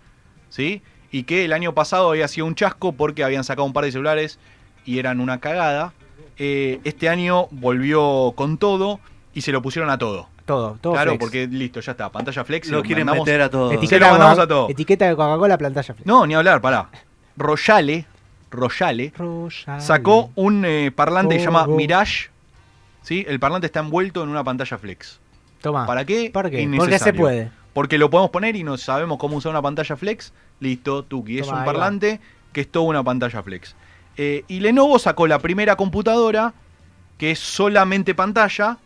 ¿Sí? 0.48 0.80
Y 1.10 1.24
que 1.24 1.44
el 1.44 1.52
año 1.52 1.74
pasado 1.74 2.10
había 2.10 2.28
sido 2.28 2.46
un 2.46 2.54
chasco 2.54 2.92
porque 2.92 3.24
habían 3.24 3.44
sacado 3.44 3.66
un 3.66 3.72
par 3.72 3.84
de 3.84 3.92
celulares 3.92 4.38
y 4.84 4.98
eran 4.98 5.20
una 5.20 5.40
cagada. 5.40 5.92
Eh, 6.38 6.80
este 6.84 7.08
año 7.08 7.48
volvió 7.50 8.32
con 8.36 8.58
todo 8.58 9.00
y 9.34 9.40
se 9.42 9.52
lo 9.52 9.60
pusieron 9.60 9.90
a 9.90 9.98
todo. 9.98 10.28
Todo, 10.48 10.78
todo 10.80 10.94
claro, 10.94 11.10
flex. 11.12 11.20
porque 11.20 11.46
listo, 11.46 11.78
ya 11.80 11.92
está, 11.92 12.10
pantalla 12.10 12.42
flex. 12.42 12.68
Lo 12.70 12.82
quieren 12.82 13.06
mandamos- 13.06 13.26
meter 13.26 13.42
a 13.42 13.50
todos. 13.50 13.68
Se 13.70 13.74
lo 13.76 13.80
Etiqueta, 13.82 14.10
mandamos 14.10 14.38
a 14.38 14.46
todo. 14.48 14.68
etiqueta 14.70 15.06
de 15.08 15.14
Coca-Cola, 15.14 15.58
pantalla 15.58 15.94
flex. 15.94 16.06
No, 16.06 16.26
ni 16.26 16.34
hablar, 16.34 16.60
pará. 16.60 16.88
Royale, 17.36 18.06
Royale 18.50 19.12
Royale. 19.16 19.80
sacó 19.80 20.30
un 20.34 20.64
eh, 20.64 20.90
parlante 20.90 21.34
que 21.34 21.40
se 21.40 21.44
llama 21.46 21.64
Oh. 21.68 21.76
Mirage. 21.76 22.30
¿sí? 23.02 23.24
El 23.28 23.38
parlante 23.38 23.66
está 23.66 23.80
envuelto 23.80 24.22
en 24.22 24.30
una 24.30 24.42
pantalla 24.42 24.78
flex. 24.78 25.20
Toma. 25.60 25.86
¿Para 25.86 26.04
qué? 26.04 26.30
¿Para 26.32 26.50
qué? 26.50 26.68
Porque 26.76 26.98
se 26.98 27.12
puede. 27.12 27.50
Porque 27.74 27.98
lo 27.98 28.10
podemos 28.10 28.30
poner 28.30 28.56
y 28.56 28.64
no 28.64 28.76
sabemos 28.78 29.18
cómo 29.18 29.36
usar 29.36 29.50
una 29.50 29.62
pantalla 29.62 29.96
flex. 29.96 30.32
Listo, 30.60 31.04
Tuki. 31.04 31.38
Es 31.38 31.48
un 31.48 31.62
parlante 31.64 32.20
que 32.52 32.62
es 32.62 32.70
toda 32.70 32.86
una 32.86 33.04
pantalla 33.04 33.42
flex. 33.42 33.76
Eh, 34.16 34.44
y 34.48 34.60
Lenovo 34.60 34.98
sacó 34.98 35.26
la 35.26 35.38
primera 35.38 35.76
computadora 35.76 36.54
que 37.18 37.32
es 37.32 37.38
solamente 37.38 38.14
pantalla 38.14 38.78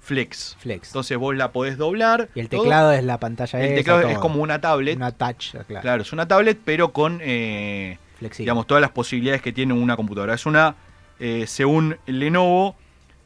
flex. 0.00 0.56
Flex. 0.58 0.88
Entonces 0.88 1.16
vos 1.18 1.34
la 1.36 1.52
podés 1.52 1.76
doblar. 1.76 2.28
y 2.34 2.40
el 2.40 2.48
todo. 2.48 2.62
teclado 2.62 2.92
es 2.92 3.04
la 3.04 3.18
pantalla 3.18 3.58
El 3.60 3.66
esa, 3.66 3.74
teclado 3.76 4.08
es 4.08 4.18
como 4.18 4.42
una 4.42 4.60
tablet. 4.60 4.96
Una 4.96 5.12
touch, 5.12 5.50
claro. 5.66 5.82
Claro, 5.82 6.02
es 6.02 6.12
una 6.12 6.26
tablet, 6.26 6.58
pero 6.64 6.92
con 6.92 7.20
eh, 7.22 7.98
digamos 8.38 8.66
todas 8.66 8.80
las 8.80 8.90
posibilidades 8.90 9.42
que 9.42 9.52
tiene 9.52 9.72
una 9.74 9.96
computadora. 9.96 10.34
Es 10.34 10.46
una, 10.46 10.74
eh, 11.18 11.44
según 11.46 11.96
Lenovo, 12.06 12.76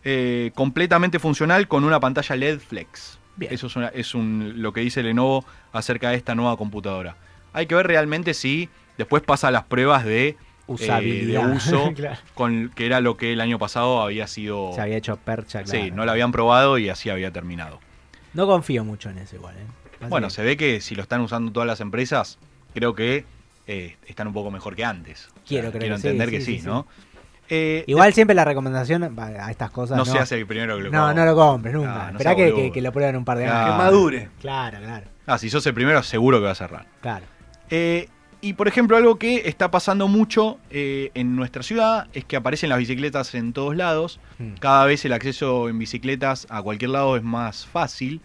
eh, 0.05 0.51
completamente 0.55 1.19
funcional 1.19 1.67
con 1.69 1.85
una 1.85 1.99
pantalla 2.01 2.37
LED 2.37 2.59
Flex. 2.61 3.19
Bien. 3.37 3.53
Eso 3.53 3.67
es, 3.69 3.77
una- 3.77 3.89
es 3.89 4.15
un- 4.15 4.55
lo 4.57 4.73
que 4.73 4.81
dice 4.81 5.03
Lenovo 5.03 5.45
acerca 5.73 6.11
de 6.11 6.17
esta 6.17 6.35
nueva 6.35 6.57
computadora. 6.57 7.17
Hay 7.53 7.67
que 7.67 7.75
ver 7.75 7.87
realmente 7.87 8.35
si 8.35 8.69
después 8.99 9.23
pasa 9.23 9.51
las 9.51 9.65
pruebas 9.65 10.05
de, 10.05 10.37
eh, 10.67 10.73
Usabilidad. 10.73 11.47
de 11.49 11.53
uso, 11.57 11.93
Claro. 11.97 12.17
con, 12.35 12.71
que 12.75 12.87
era 12.87 13.01
lo 13.01 13.17
que 13.17 13.33
el 13.33 13.41
año 13.41 13.59
pasado 13.59 14.01
había 14.03 14.27
sido... 14.27 14.73
Se 14.75 14.81
había 14.81 14.97
hecho 14.97 15.17
percha, 15.17 15.63
claro. 15.63 15.85
Sí, 15.85 15.91
no 15.91 16.05
la 16.05 16.13
habían 16.13 16.33
probado 16.33 16.79
y 16.79 16.89
así 16.89 17.11
había 17.11 17.31
terminado. 17.31 17.81
No 18.33 18.47
confío 18.47 18.85
mucho 18.85 19.11
en 19.11 19.19
eso 19.19 19.37
igual, 19.37 19.57
¿eh? 19.57 20.07
Bueno, 20.09 20.27
que 20.29 20.33
se 20.35 20.43
ve 20.43 20.57
que 20.57 20.81
si 20.81 20.95
lo 20.95 21.03
están 21.03 21.21
usando 21.21 21.53
todas 21.53 21.67
las 21.67 21.81
empresas, 21.81 22.39
creo 22.75 22.95
que 22.95 23.25
eh, 23.67 23.97
están 24.07 24.27
un 24.27 24.33
poco 24.35 24.51
mejor 24.51 24.75
que 24.77 24.85
antes. 24.85 25.27
O 25.29 25.33
sea, 25.35 25.43
Quiero 25.47 25.71
creer 25.71 25.81
quiero 25.83 25.97
que 25.97 26.01
sí, 26.03 26.09
entender 26.09 26.29
sí, 26.31 26.35
que 26.37 26.41
sí, 26.43 26.59
sí, 26.61 26.67
¿no? 26.67 26.87
Eh, 27.49 27.85
Igual 27.87 28.13
siempre 28.15 28.35
la 28.35 28.45
recomendación 28.45 29.19
a 29.19 29.51
estas 29.51 29.71
cosas. 29.71 29.99
no, 29.99 30.05
No, 30.05 30.11
se 30.13 30.19
hace 30.19 30.37
el 30.39 30.47
primero 30.47 30.77
que 30.79 30.85
lo 30.85 30.91
no, 30.91 31.13
no 31.13 31.25
lo 31.27 31.35
compres 31.37 31.75
nunca. 31.75 32.07
Ah, 32.07 32.11
no 32.11 32.19
Esperá 32.19 32.35
que, 32.35 32.55
que- 32.55 32.73
que 32.73 32.81
lo 32.81 32.91
prueben 32.91 33.17
un 33.17 33.25
par 33.25 33.37
de 33.39 33.45
Claro. 33.45 33.59
Que 33.59 33.65
años. 33.73 33.79
madure. 33.85 34.29
Claro, 34.41 34.79
claro, 34.79 35.07
Ah, 35.27 35.39
si 35.39 35.49
sos 35.51 35.65
el 35.67 35.75
primero, 35.75 36.03
seguro 36.03 36.39
que 36.39 36.45
va 36.47 36.51
a 36.53 36.55
cerrar. 36.55 36.87
claro. 37.01 37.27
Eh, 37.71 38.09
y 38.49 38.53
por 38.55 38.69
ejemplo, 38.69 38.97
algo 38.97 39.19
que 39.19 39.49
está 39.49 39.71
pasando 39.71 40.07
mucho 40.09 40.59
eh, 40.71 41.11
en 41.15 41.35
nuestra 41.37 41.63
ciudad 41.63 42.07
es 42.13 42.25
que 42.25 42.37
aparecen 42.37 42.69
las 42.69 42.79
bicicletas 42.79 43.35
en 43.35 43.53
todos 43.53 43.75
lados. 43.77 44.21
Mm. 44.39 44.55
Cada 44.61 44.85
vez 44.87 45.05
el 45.05 45.13
acceso 45.13 45.69
en 45.69 45.79
bicicletas 45.79 46.47
a 46.51 46.63
cualquier 46.63 46.91
lado 46.91 47.17
es 47.17 47.23
más 47.23 47.67
fácil. 47.67 48.21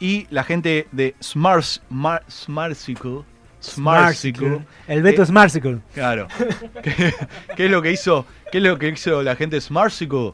Y 0.00 0.26
la 0.30 0.44
gente 0.44 0.86
de 0.92 1.14
Smart, 1.22 1.62
Smart, 1.62 2.22
Smartcycle, 2.30 3.20
Smartcycle, 3.62 4.60
El 4.88 5.02
Beto 5.02 5.22
Eh, 5.22 5.26
Smartcycle. 5.26 5.78
Claro. 5.94 6.26
¿Qué, 6.82 7.14
qué 7.56 7.64
es 7.66 7.70
lo 7.70 7.82
que 7.82 7.92
hizo? 7.92 8.26
¿Qué 8.50 8.58
es 8.58 8.64
lo 8.64 8.78
que 8.78 8.88
hizo 8.88 9.22
la 9.22 9.36
gente 9.36 9.56
de 9.56 9.60
Smartcycle? 9.60 10.32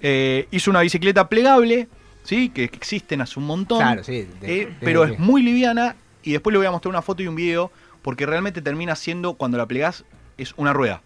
Eh, 0.00 0.48
hizo 0.50 0.70
una 0.70 0.80
bicicleta 0.80 1.28
plegable, 1.28 1.88
¿sí? 2.24 2.48
Que 2.50 2.64
existen 2.64 3.20
hace 3.20 3.38
un 3.38 3.46
montón. 3.46 3.78
Claro, 3.78 4.04
sí. 4.04 4.26
de- 4.40 4.62
eh, 4.62 4.66
de- 4.66 4.72
pero 4.80 5.06
de- 5.06 5.12
es 5.14 5.18
muy 5.18 5.42
liviana 5.42 5.96
y 6.22 6.32
después 6.32 6.52
le 6.52 6.58
voy 6.58 6.66
a 6.66 6.70
mostrar 6.70 6.90
una 6.90 7.02
foto 7.02 7.22
y 7.22 7.28
un 7.28 7.36
video 7.36 7.70
porque 8.04 8.26
realmente 8.26 8.60
termina 8.62 8.94
siendo, 8.94 9.34
cuando 9.34 9.58
la 9.58 9.66
plegás, 9.66 10.04
es 10.38 10.52
una 10.58 10.72
rueda. 10.74 11.00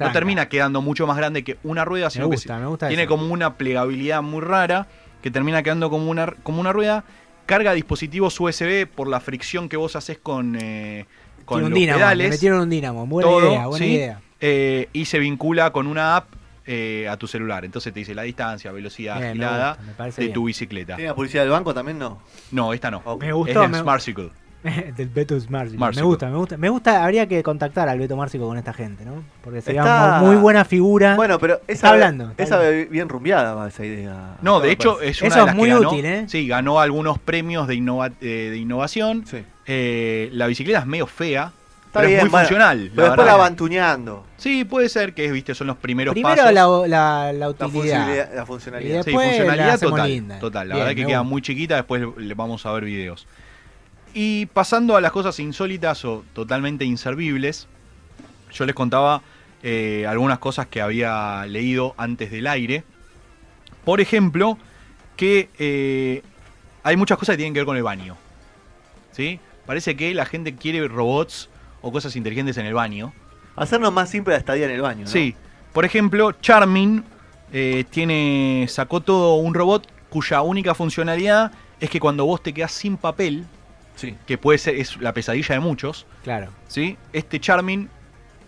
No 0.00 0.12
termina 0.12 0.48
quedando 0.48 0.82
mucho 0.82 1.06
más 1.06 1.16
grande 1.16 1.42
que 1.44 1.56
una 1.62 1.84
rueda, 1.84 2.10
sino 2.10 2.26
gusta, 2.26 2.54
que 2.56 2.60
me 2.60 2.66
gusta 2.66 2.88
tiene 2.88 3.04
eso. 3.04 3.10
como 3.10 3.32
una 3.32 3.54
plegabilidad 3.54 4.20
muy 4.22 4.42
rara 4.42 4.86
que 5.22 5.30
termina 5.30 5.62
quedando 5.62 5.88
como 5.90 6.10
una, 6.10 6.26
como 6.42 6.60
una 6.60 6.72
rueda. 6.72 7.04
Carga 7.46 7.72
dispositivos 7.72 8.38
USB 8.38 8.86
por 8.86 9.08
la 9.08 9.20
fricción 9.20 9.68
que 9.68 9.76
vos 9.76 9.96
haces 9.96 10.18
con, 10.18 10.56
eh, 10.60 11.06
con 11.44 11.62
los 11.62 11.70
dínamo, 11.72 11.98
pedales 11.98 12.26
le 12.26 12.30
metieron 12.30 12.60
un 12.60 12.70
dínamo. 12.70 13.06
Buena 13.06 13.28
todo, 13.30 13.48
idea, 13.48 13.66
buena 13.66 13.84
¿sí? 13.86 13.92
idea. 13.92 14.20
Eh, 14.40 14.88
y 14.92 15.04
se 15.06 15.18
vincula 15.18 15.72
con 15.72 15.86
una 15.86 16.16
app 16.16 16.28
eh, 16.66 17.08
a 17.08 17.16
tu 17.16 17.26
celular. 17.26 17.64
Entonces 17.64 17.92
te 17.92 18.00
dice 18.00 18.14
la 18.14 18.22
distancia, 18.22 18.70
velocidad 18.70 19.14
Bien, 19.14 19.24
me 19.38 19.44
agilada 19.44 19.68
gusta, 19.70 19.82
me 19.84 19.92
parece 19.94 20.20
de 20.20 20.26
bien. 20.26 20.34
tu 20.34 20.44
bicicleta. 20.44 20.94
¿Tiene 20.96 21.08
la 21.08 21.14
publicidad 21.16 21.42
del 21.42 21.50
banco 21.52 21.72
también? 21.74 21.98
No. 21.98 22.20
No, 22.52 22.72
esta 22.72 22.90
no. 22.90 23.02
Ok. 23.04 23.22
Me 23.22 23.28
Es 23.28 23.34
gustó. 23.34 23.60
del 23.62 23.70
me- 23.70 23.78
Smartcycle. 23.78 24.30
del 24.96 25.08
Beto 25.08 25.38
Smartcycle. 25.38 25.78
Me 25.96 26.02
gusta, 26.02 26.26
me 26.28 26.36
gusta. 26.36 26.56
Me 26.56 26.68
gusta, 26.68 27.04
habría 27.04 27.26
que 27.28 27.42
contactar 27.42 27.88
al 27.88 27.98
Beto 27.98 28.16
Márcico 28.16 28.46
con 28.48 28.58
esta 28.58 28.72
gente, 28.72 29.04
¿no? 29.04 29.22
Porque 29.42 29.60
sería 29.60 29.82
Está- 29.82 30.18
una 30.18 30.18
muy 30.20 30.36
buena 30.36 30.64
figura. 30.64 31.14
Bueno, 31.16 31.38
pero 31.38 31.54
esa, 31.66 31.72
Está 31.72 31.88
hablando, 31.90 32.30
está 32.30 32.42
esa 32.42 32.56
hablando. 32.56 32.90
bien 32.90 33.08
rumbeada 33.08 33.54
va 33.54 33.68
esa 33.68 33.84
idea. 33.84 34.36
No, 34.42 34.60
de 34.60 34.72
hecho 34.72 34.94
parece. 34.96 35.10
es 35.10 35.20
una 35.22 35.28
Eso 35.28 35.44
de 35.44 35.50
es 35.50 35.56
muy 35.56 35.68
que 35.68 35.74
ganó. 35.74 35.88
útil, 35.90 36.04
¿eh? 36.04 36.24
Sí, 36.28 36.48
ganó 36.48 36.80
algunos 36.80 37.18
premios 37.18 37.68
de, 37.68 37.76
innova- 37.76 38.12
eh, 38.20 38.48
de 38.50 38.56
innovación. 38.56 39.24
Sí. 39.26 39.44
Eh, 39.66 40.28
la 40.32 40.46
bicicleta 40.46 40.80
es 40.80 40.86
medio 40.86 41.06
fea, 41.06 41.52
Está 41.86 42.00
pero 42.00 42.08
bien, 42.08 42.18
es 42.18 42.24
muy 42.24 42.30
bueno, 42.30 42.46
funcional. 42.48 42.78
Pero 42.78 43.06
después 43.06 43.16
verdad. 43.26 43.26
la 43.26 43.36
van 43.36 43.56
tuneando. 43.56 44.24
Sí, 44.36 44.64
puede 44.64 44.88
ser 44.88 45.14
que 45.14 45.30
viste, 45.32 45.54
son 45.54 45.66
los 45.68 45.76
primeros 45.76 46.12
Primero 46.14 46.36
pasos. 46.36 46.52
la, 46.52 46.66
la, 46.88 47.32
la 47.32 47.32
La 47.32 47.48
utilidad. 47.48 47.72
funcionalidad. 47.72 48.34
La 48.34 48.42
Y 48.42 48.46
funcionalidad. 48.46 49.02
Sí, 49.02 49.06
Después 49.10 49.26
la 49.26 49.32
funcionalidad 49.32 49.80
total. 49.80 50.08
linda. 50.08 50.38
Total, 50.38 50.68
la 50.68 50.74
Bien, 50.74 50.86
verdad 50.86 50.96
que 51.00 51.06
queda 51.06 51.22
muy 51.22 51.42
chiquita, 51.42 51.76
después 51.76 52.02
le 52.16 52.34
vamos 52.34 52.66
a 52.66 52.72
ver 52.72 52.84
videos. 52.84 53.26
Y 54.14 54.46
pasando 54.46 54.96
a 54.96 55.00
las 55.00 55.12
cosas 55.12 55.38
insólitas 55.40 56.04
o 56.04 56.24
totalmente 56.32 56.84
inservibles, 56.84 57.66
yo 58.52 58.66
les 58.66 58.74
contaba 58.74 59.22
eh, 59.62 60.06
algunas 60.08 60.38
cosas 60.38 60.66
que 60.66 60.80
había 60.80 61.44
leído 61.46 61.94
antes 61.96 62.30
del 62.30 62.46
aire. 62.46 62.84
Por 63.84 64.00
ejemplo, 64.00 64.58
que 65.16 65.48
eh, 65.58 66.22
hay 66.82 66.96
muchas 66.96 67.18
cosas 67.18 67.34
que 67.34 67.38
tienen 67.38 67.54
que 67.54 67.60
ver 67.60 67.66
con 67.66 67.76
el 67.76 67.82
baño. 67.82 68.16
¿Sí? 69.12 69.40
Parece 69.66 69.96
que 69.96 70.14
la 70.14 70.24
gente 70.24 70.54
quiere 70.54 70.86
robots 70.86 71.48
o 71.82 71.92
cosas 71.92 72.16
inteligentes 72.16 72.56
en 72.56 72.66
el 72.66 72.74
baño. 72.74 73.12
Hacernos 73.56 73.92
más 73.92 74.10
simple 74.10 74.32
la 74.32 74.38
estadía 74.38 74.66
en 74.66 74.72
el 74.72 74.80
baño. 74.80 75.04
¿no? 75.04 75.10
Sí. 75.10 75.34
Por 75.72 75.84
ejemplo, 75.84 76.32
Charmin 76.32 77.04
eh, 77.52 77.84
tiene 77.90 78.66
sacó 78.68 79.00
todo 79.00 79.36
un 79.36 79.54
robot 79.54 79.86
cuya 80.08 80.42
única 80.42 80.74
funcionalidad 80.74 81.52
es 81.80 81.90
que 81.90 82.00
cuando 82.00 82.24
vos 82.24 82.42
te 82.42 82.52
quedás 82.52 82.72
sin 82.72 82.96
papel, 82.96 83.46
Sí. 83.98 84.16
que 84.26 84.38
puede 84.38 84.58
ser 84.58 84.76
es 84.76 84.96
la 85.00 85.12
pesadilla 85.12 85.54
de 85.54 85.60
muchos, 85.60 86.06
Claro. 86.24 86.48
¿sí? 86.68 86.96
Este 87.12 87.40
Charmin 87.40 87.90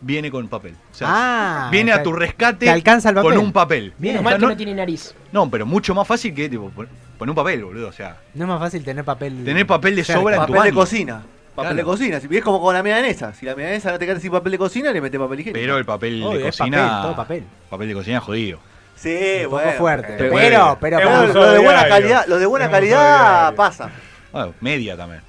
viene 0.00 0.30
con 0.30 0.49
papel. 0.49 0.75
O 0.92 0.95
sea, 0.95 1.09
ah, 1.11 1.69
viene 1.71 1.92
a 1.92 2.02
tu 2.02 2.12
rescate 2.12 2.64
te 2.66 2.71
alcanza 2.71 3.09
el 3.11 3.16
papel. 3.16 3.35
con 3.35 3.38
un 3.45 3.52
papel. 3.52 3.92
Bien. 3.99 4.19
O 4.19 4.23
mal 4.23 4.33
sea, 4.33 4.38
que 4.38 4.42
no, 4.45 4.49
no 4.50 4.57
tiene 4.57 4.75
nariz. 4.75 5.14
no, 5.33 5.50
pero 5.50 5.66
mucho 5.66 5.95
más 5.95 6.07
fácil 6.07 6.33
que 6.35 6.49
tipo, 6.49 6.71
pon- 6.71 6.88
poner 7.19 7.30
un 7.30 7.37
papel, 7.37 7.64
boludo. 7.64 7.88
O 7.88 7.92
sea, 7.92 8.16
No 8.35 8.45
es 8.45 8.49
más 8.49 8.61
fácil 8.61 8.83
tener 8.85 9.04
papel. 9.04 9.45
Tener 9.45 9.66
papel 9.66 9.97
de 9.97 10.04
cerca. 10.04 10.21
sobra 10.21 10.37
en 10.37 10.47
tu 10.47 10.52
Papel 10.54 10.71
de 10.71 10.75
cocina. 10.75 11.14
Papel 11.54 11.73
Claro. 11.73 11.76
de 11.76 11.83
cocina. 11.83 12.21
Si 12.21 12.28
es 12.37 12.45
como 12.45 12.61
con 12.62 12.73
la 12.73 12.83
milanesa. 12.83 13.35
Si 13.35 13.45
la 13.45 13.54
milanesa 13.57 13.90
no 13.90 13.99
te 13.99 14.07
queda 14.07 14.21
sin 14.21 14.30
papel 14.30 14.52
de 14.52 14.59
cocina, 14.59 14.92
le 14.92 15.00
metes 15.00 15.19
papel 15.21 15.40
higiénico. 15.40 15.61
pero 15.61 15.76
el 15.78 15.85
papel 15.85 16.23
Obvio, 16.23 16.38
de 16.38 16.45
cocina. 16.45 16.76
papel, 16.78 17.02
todo 17.02 17.16
papel. 17.16 17.45
papel 17.69 17.88
de 17.88 17.95
cocina 17.95 18.21
jodido. 18.21 18.61
Sí, 18.95 19.40
Un 19.45 19.50
bueno. 19.50 19.66
poco 19.71 19.78
fuerte. 19.78 20.14
pero- 20.16 20.35
Pero, 20.35 20.78
pero, 20.80 20.97
Pero 20.99 21.26
lo 21.35 21.52
de 21.52 21.59
buena 21.59 21.88
calidad, 21.88 22.25
lo 22.28 22.38
de 22.38 22.47
buena 22.47 22.71
calidad 22.71 23.54
pasa. 23.54 23.90
Bueno, 24.33 24.54
media 24.61 24.97
también. 24.97 25.23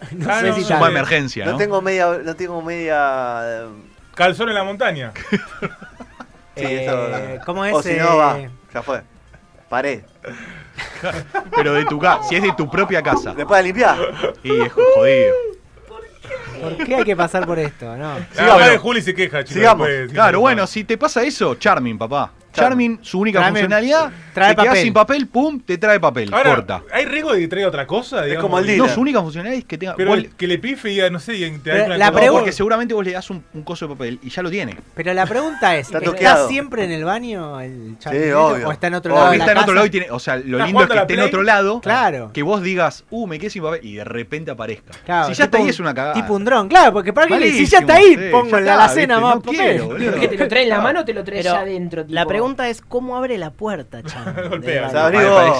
no 0.12 0.30
Ah, 0.30 0.40
sé 0.40 0.48
no, 0.48 0.54
si 0.54 0.60
no, 0.62 0.68
tal. 0.68 0.90
Emergencia, 0.90 1.44
No 1.46 1.52
¿no? 1.52 1.58
tengo 1.58 1.82
media, 1.82 2.18
no 2.24 2.34
tengo 2.36 2.62
media. 2.62 3.40
eh, 3.44 3.66
Calzón 4.14 4.48
en 4.48 4.54
la 4.54 4.64
montaña. 4.64 5.12
Sí, 6.56 6.64
Eh, 6.64 6.86
eso. 7.36 7.44
¿Cómo 7.46 7.64
es? 7.64 7.72
O 7.72 7.80
si 7.82 7.92
no, 7.94 8.14
eh, 8.14 8.16
va. 8.16 8.38
Ya 8.74 8.82
fue. 8.82 9.00
Pared. 9.68 10.00
Pero 11.54 11.72
de 11.74 11.84
tu 11.84 12.00
casa, 12.00 12.24
si 12.28 12.34
es 12.34 12.42
de 12.42 12.52
tu 12.52 12.68
propia 12.68 13.00
casa. 13.00 13.32
Después 13.32 13.58
de 13.58 13.64
limpiar. 13.64 13.96
Y 14.42 14.62
es 14.62 14.72
jodido. 14.72 15.34
¿Por 16.60 16.76
qué 16.84 16.96
hay 16.96 17.04
que 17.04 17.14
pasar 17.14 17.46
por 17.46 17.60
esto? 17.60 17.96
No. 17.96 18.10
Ah, 18.10 18.18
Sigamos. 18.32 18.60
vale, 18.60 18.78
Juli 18.78 19.02
se 19.02 19.14
queja, 19.14 19.38
chicos. 19.44 19.54
Sigamos. 19.54 19.86
después, 19.86 20.12
Claro, 20.12 20.40
bueno, 20.40 20.66
si 20.66 20.82
te 20.82 20.98
pasa 20.98 21.22
eso, 21.22 21.54
Charmin, 21.54 21.96
papá. 21.96 22.32
Charmin, 22.58 22.98
su 23.02 23.20
única 23.20 23.40
Tráeme- 23.40 23.60
funcionalidad, 23.60 24.10
trae 24.34 24.50
te 24.50 24.54
quedás 24.56 24.66
papel. 24.68 24.82
sin 24.84 24.92
papel, 24.92 25.26
pum, 25.26 25.60
te 25.60 25.78
trae 25.78 26.00
papel, 26.00 26.32
Ahora, 26.32 26.54
corta. 26.54 26.82
¿hay 26.92 27.04
riesgo 27.06 27.32
de 27.32 27.40
que 27.40 27.48
traiga 27.48 27.68
otra 27.68 27.86
cosa? 27.86 28.22
digamos? 28.22 28.42
como 28.42 28.58
el 28.58 28.66
dealer. 28.66 28.86
No, 28.88 28.94
su 28.94 29.00
única 29.00 29.20
funcionalidad 29.20 29.58
es 29.58 29.64
que 29.64 29.78
tenga... 29.78 29.94
Pero 29.96 30.10
vos- 30.10 30.18
el- 30.18 30.30
que 30.30 30.46
le 30.46 30.58
pife 30.58 30.90
y 30.90 30.94
diga, 30.94 31.10
no 31.10 31.18
sé, 31.20 31.34
y 31.36 31.50
te 31.50 31.58
Pero 31.64 31.78
da 31.78 31.84
una 31.86 31.96
la 31.98 32.06
no, 32.10 32.16
pregunta- 32.16 32.38
porque 32.40 32.52
seguramente 32.52 32.94
vos 32.94 33.04
le 33.04 33.12
das 33.12 33.30
un, 33.30 33.44
un 33.54 33.62
coso 33.62 33.86
de 33.88 33.94
papel 33.94 34.18
y 34.22 34.30
ya 34.30 34.42
lo 34.42 34.50
tiene. 34.50 34.76
Pero 34.94 35.12
la 35.14 35.26
pregunta 35.26 35.76
es, 35.76 35.86
Está 35.86 35.98
¿está, 35.98 36.10
toqueado. 36.10 36.48
siempre 36.48 36.84
en 36.84 36.92
el 36.92 37.04
baño 37.04 37.60
el 37.60 37.90
Sí, 37.90 37.96
charminero 37.98 38.46
obvio. 38.48 38.68
o 38.68 38.72
está 38.72 38.86
en 38.88 38.94
otro 38.94 39.12
Obvio. 39.14 39.20
lado 39.22 39.28
O 39.28 39.32
de 39.32 39.38
la 39.38 39.44
está 39.44 39.52
en 39.52 39.58
otro 39.58 39.66
casa? 39.66 39.74
lado 39.74 39.86
y 39.86 39.90
tiene... 39.90 40.10
O 40.10 40.18
sea, 40.18 40.36
lo 40.36 40.40
¿Estás 40.42 40.50
lindo 40.52 40.66
es 40.66 40.72
jugando 40.72 40.88
que 40.88 40.92
a 40.92 40.96
la 40.96 41.02
esté 41.02 41.14
en 41.14 41.18
Play? 41.18 41.28
otro 41.28 41.42
lado, 41.42 41.80
Claro. 41.80 42.30
que 42.32 42.42
vos 42.42 42.62
digas, 42.62 43.04
uh, 43.10 43.26
me 43.26 43.38
quedé 43.38 43.50
sin 43.50 43.62
papel, 43.62 43.80
y 43.82 43.94
de 43.94 44.04
repente 44.04 44.50
aparezca. 44.50 44.92
Claro, 45.04 45.26
si 45.28 45.34
ya 45.34 45.36
tipo 45.36 45.44
está 45.44 45.56
ahí 45.58 45.62
un- 45.64 45.70
es 45.70 45.80
una 45.80 45.94
cagada. 45.94 46.14
Tipo 46.14 46.34
un 46.34 46.44
dron, 46.44 46.68
claro, 46.68 46.92
porque 46.92 47.12
para 47.12 47.26
qué 47.26 47.38
le- 47.38 47.52
si 47.52 47.66
ya 47.66 47.78
está 47.78 47.94
ahí, 47.94 48.14
sí, 48.14 48.28
pongo 48.30 48.50
ya 48.50 48.58
en 48.58 48.64
la 48.64 48.70
está, 48.72 48.84
alacena 48.84 49.14
viste, 49.16 49.26
más 49.26 49.34
no 49.36 49.40
papel. 49.42 49.56
quiero, 49.60 49.86
boludo. 49.86 49.98
¿Pero 50.10 50.20
que 50.20 50.28
te 50.28 50.36
lo 50.38 50.48
trae 50.48 50.62
en 50.64 50.68
la 50.68 50.80
mano 50.80 51.00
o 51.00 51.04
te 51.04 51.14
lo 51.14 51.24
traes 51.24 51.42
Pero 51.44 51.54
ya 51.56 51.64
dentro? 51.64 52.04
La 52.08 52.22
tipo- 52.22 52.28
pregunta 52.54 52.68
es 52.68 52.80
cómo 52.80 53.16
abre 53.16 53.38
la 53.38 53.50
puerta, 53.50 54.02
chan. 54.04 54.34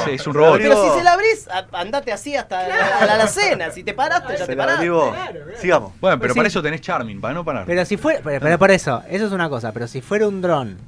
Se 0.05 0.15
es 0.15 0.27
un 0.27 0.35
robot. 0.35 0.59
Pero 0.59 0.85
si 0.93 0.99
se 0.99 1.05
la 1.05 1.13
abrís, 1.13 1.49
andate 1.73 2.13
así 2.13 2.35
hasta 2.37 2.67
la, 2.67 2.99
a 3.01 3.07
la 3.07 3.15
alacena. 3.15 3.71
Si 3.71 3.85
te 3.85 3.95
paraste, 3.95 4.33
ya 4.33 4.39
Se 4.41 4.47
te 4.47 4.57
la 4.57 4.65
paraste. 4.67 4.91
vos. 4.91 5.15
Sigamos. 5.61 5.93
Bueno, 6.01 6.19
pero 6.19 6.35
para 6.35 6.49
eso 6.49 6.63
tenés 6.63 6.81
Charmin, 6.81 7.21
para 7.21 7.35
no 7.35 7.45
parar. 7.45 7.65
Pero 7.67 7.85
si 7.85 7.97
fuera, 7.97 8.21
pero, 8.23 8.41
pero 8.41 8.59
por 8.59 8.71
eso, 8.71 9.03
eso 9.09 9.27
es 9.27 9.33
una 9.33 9.49
cosa, 9.49 9.73
pero 9.73 9.87
si 9.87 10.01
fuera 10.01 10.27
un 10.29 10.41
dron 10.43 10.79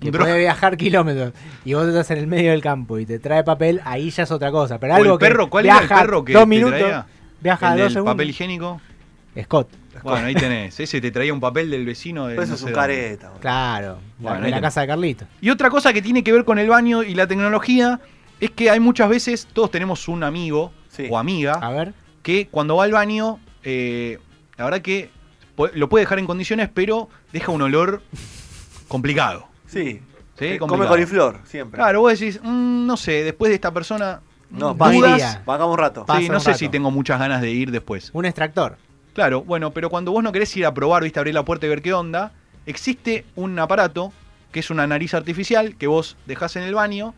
que 0.00 0.12
puede 0.12 0.38
viajar 0.38 0.76
kilómetros 0.76 1.32
y 1.64 1.74
vos 1.74 1.86
estás 1.88 2.10
en 2.10 2.18
el 2.18 2.26
medio 2.26 2.50
del 2.50 2.60
campo 2.62 2.98
y 2.98 3.06
te 3.06 3.18
trae 3.18 3.42
papel, 3.44 3.80
ahí 3.84 4.10
ya 4.10 4.24
es 4.24 4.30
otra 4.30 4.50
cosa. 4.50 4.78
Pero 4.78 4.92
O 4.94 4.96
algo 4.96 5.12
el 5.14 5.18
perro, 5.18 5.44
que 5.44 5.50
¿cuál 5.50 5.66
era 5.66 5.78
el 5.78 5.86
viaja 5.86 6.00
perro 6.02 6.24
que 6.24 6.32
dos 6.34 6.42
te 6.42 6.46
minutos, 6.46 6.78
traía? 6.78 7.06
viaja 7.40 7.66
el 7.68 7.72
dos 7.78 7.84
del 7.84 7.92
segundos. 7.92 8.14
papel 8.14 8.30
higiénico. 8.30 8.80
Scott, 9.44 9.68
Bueno, 10.02 10.26
ahí 10.26 10.34
tenés. 10.34 10.78
Ese 10.80 11.00
te 11.00 11.10
traía 11.10 11.32
un 11.32 11.40
papel 11.40 11.70
del 11.70 11.84
vecino 11.84 12.26
de. 12.26 12.34
Pero 12.34 12.42
eso 12.44 12.52
no 12.52 12.56
es 12.56 12.62
un 12.62 12.72
careta. 12.72 13.32
claro, 13.40 13.98
Bueno, 14.18 14.44
en 14.44 14.50
la 14.50 14.60
casa 14.60 14.80
de 14.82 14.86
Carlito. 14.86 15.26
Y 15.40 15.50
otra 15.50 15.70
cosa 15.70 15.92
que 15.92 16.02
tiene 16.02 16.22
que 16.24 16.32
ver 16.32 16.44
con 16.44 16.58
el 16.58 16.68
baño 16.68 17.02
y 17.02 17.14
la 17.14 17.26
tecnología 17.26 18.00
es 18.40 18.50
que 18.50 18.70
hay 18.70 18.80
muchas 18.80 19.08
veces, 19.08 19.46
todos 19.52 19.70
tenemos 19.70 20.08
un 20.08 20.22
amigo 20.22 20.72
Sí. 20.88 21.08
o 21.10 21.18
amiga 21.18 21.54
A 21.54 21.70
ver, 21.70 21.92
que 22.22 22.48
cuando 22.48 22.76
va 22.76 22.84
al 22.84 22.92
baño, 22.92 23.38
eh, 23.64 24.18
la 24.56 24.64
verdad 24.64 24.80
que 24.80 25.10
lo 25.74 25.88
puede 25.88 26.04
dejar 26.04 26.18
en 26.18 26.26
condiciones, 26.26 26.68
pero 26.72 27.08
deja 27.32 27.50
un 27.52 27.62
olor 27.62 28.02
complicado. 28.88 29.46
Sí. 29.66 30.00
¿sí? 30.38 30.44
Eh, 30.44 30.58
Come 30.58 30.70
Complicado. 30.70 30.88
coliflor, 30.90 31.40
siempre. 31.44 31.78
Claro, 31.78 32.00
vos 32.00 32.18
decís, 32.18 32.40
"Mm, 32.42 32.86
no 32.86 32.96
sé, 32.96 33.24
después 33.24 33.48
de 33.50 33.54
esta 33.56 33.72
persona, 33.72 34.20
No, 34.50 34.74
dudas. 34.74 35.40
Vagamos 35.44 35.72
un 35.74 35.78
rato. 35.78 36.06
Pasa 36.06 36.20
Sí, 36.20 36.28
no 36.28 36.38
sé 36.38 36.50
rato. 36.50 36.58
si 36.60 36.68
tengo 36.68 36.90
muchas 36.92 37.18
ganas 37.18 37.40
de 37.42 37.50
ir 37.50 37.72
después. 37.72 38.10
un 38.12 38.26
extractor. 38.26 38.76
Claro, 39.16 39.42
bueno, 39.44 39.70
pero 39.70 39.88
cuando 39.88 40.12
vos 40.12 40.22
no 40.22 40.30
querés 40.30 40.54
ir 40.58 40.66
a 40.66 40.74
probar, 40.74 41.02
viste, 41.02 41.18
abrir 41.18 41.32
la 41.34 41.42
puerta 41.42 41.64
y 41.64 41.70
ver 41.70 41.80
qué 41.80 41.94
onda, 41.94 42.32
existe 42.66 43.24
un 43.34 43.58
aparato 43.58 44.12
que 44.52 44.60
es 44.60 44.68
una 44.68 44.86
nariz 44.86 45.14
artificial 45.14 45.74
que 45.76 45.86
vos 45.86 46.18
dejás 46.26 46.54
en 46.56 46.64
el 46.64 46.74
baño 46.74 47.14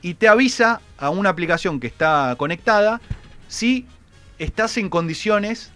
y 0.00 0.14
te 0.14 0.28
avisa 0.28 0.80
a 0.96 1.10
una 1.10 1.28
aplicación 1.28 1.78
que 1.78 1.88
está 1.88 2.34
conectada 2.38 3.02
si 3.48 3.86
estás 4.38 4.78
en 4.78 4.88
condiciones 4.88 5.72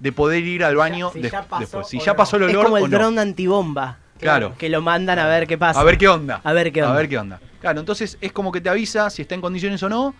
de 0.00 0.10
poder 0.10 0.42
ir 0.42 0.64
al 0.64 0.74
baño 0.74 1.12
si 1.12 1.22
ya 1.22 1.42
pasó 1.44 1.60
después. 1.60 1.86
Si 1.86 1.98
o 1.98 2.04
ya 2.04 2.12
no. 2.12 2.16
pasó 2.16 2.36
el 2.38 2.42
Es 2.42 2.48
olor 2.50 2.64
como 2.64 2.74
o 2.74 2.78
el 2.78 2.90
no. 2.90 2.98
dron 2.98 3.18
antibomba. 3.20 3.98
Claro. 4.18 4.54
Que 4.58 4.68
lo 4.68 4.82
mandan 4.82 5.20
a 5.20 5.28
ver 5.28 5.46
qué 5.46 5.56
pasa. 5.56 5.78
A 5.78 5.84
ver 5.84 5.98
qué 5.98 6.08
onda. 6.08 6.40
A 6.42 6.52
ver 6.52 6.72
qué 6.72 6.82
onda. 6.82 6.94
A 6.94 6.96
ver 6.96 7.08
qué 7.08 7.16
onda. 7.16 7.38
Claro, 7.60 7.78
entonces 7.78 8.18
es 8.20 8.32
como 8.32 8.50
que 8.50 8.60
te 8.60 8.68
avisa 8.68 9.08
si 9.10 9.22
está 9.22 9.36
en 9.36 9.40
condiciones 9.40 9.80
o 9.84 9.88
no 9.88 10.16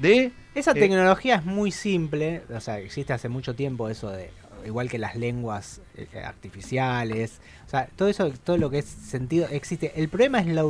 de... 0.00 0.32
Esa 0.54 0.72
Eh, 0.72 0.80
tecnología 0.80 1.36
es 1.36 1.44
muy 1.46 1.70
simple, 1.70 2.42
o 2.54 2.60
sea, 2.60 2.78
existe 2.78 3.14
hace 3.14 3.30
mucho 3.30 3.54
tiempo 3.54 3.88
eso 3.88 4.10
de, 4.10 4.30
igual 4.66 4.90
que 4.90 4.98
las 4.98 5.16
lenguas 5.16 5.80
eh, 5.96 6.06
artificiales, 6.22 7.40
o 7.66 7.70
sea, 7.70 7.88
todo 7.96 8.08
eso, 8.08 8.30
todo 8.44 8.58
lo 8.58 8.68
que 8.68 8.80
es 8.80 8.84
sentido 8.84 9.46
existe. 9.50 9.92
El 9.96 10.10
problema 10.10 10.40
es 10.40 10.46
la, 10.48 10.62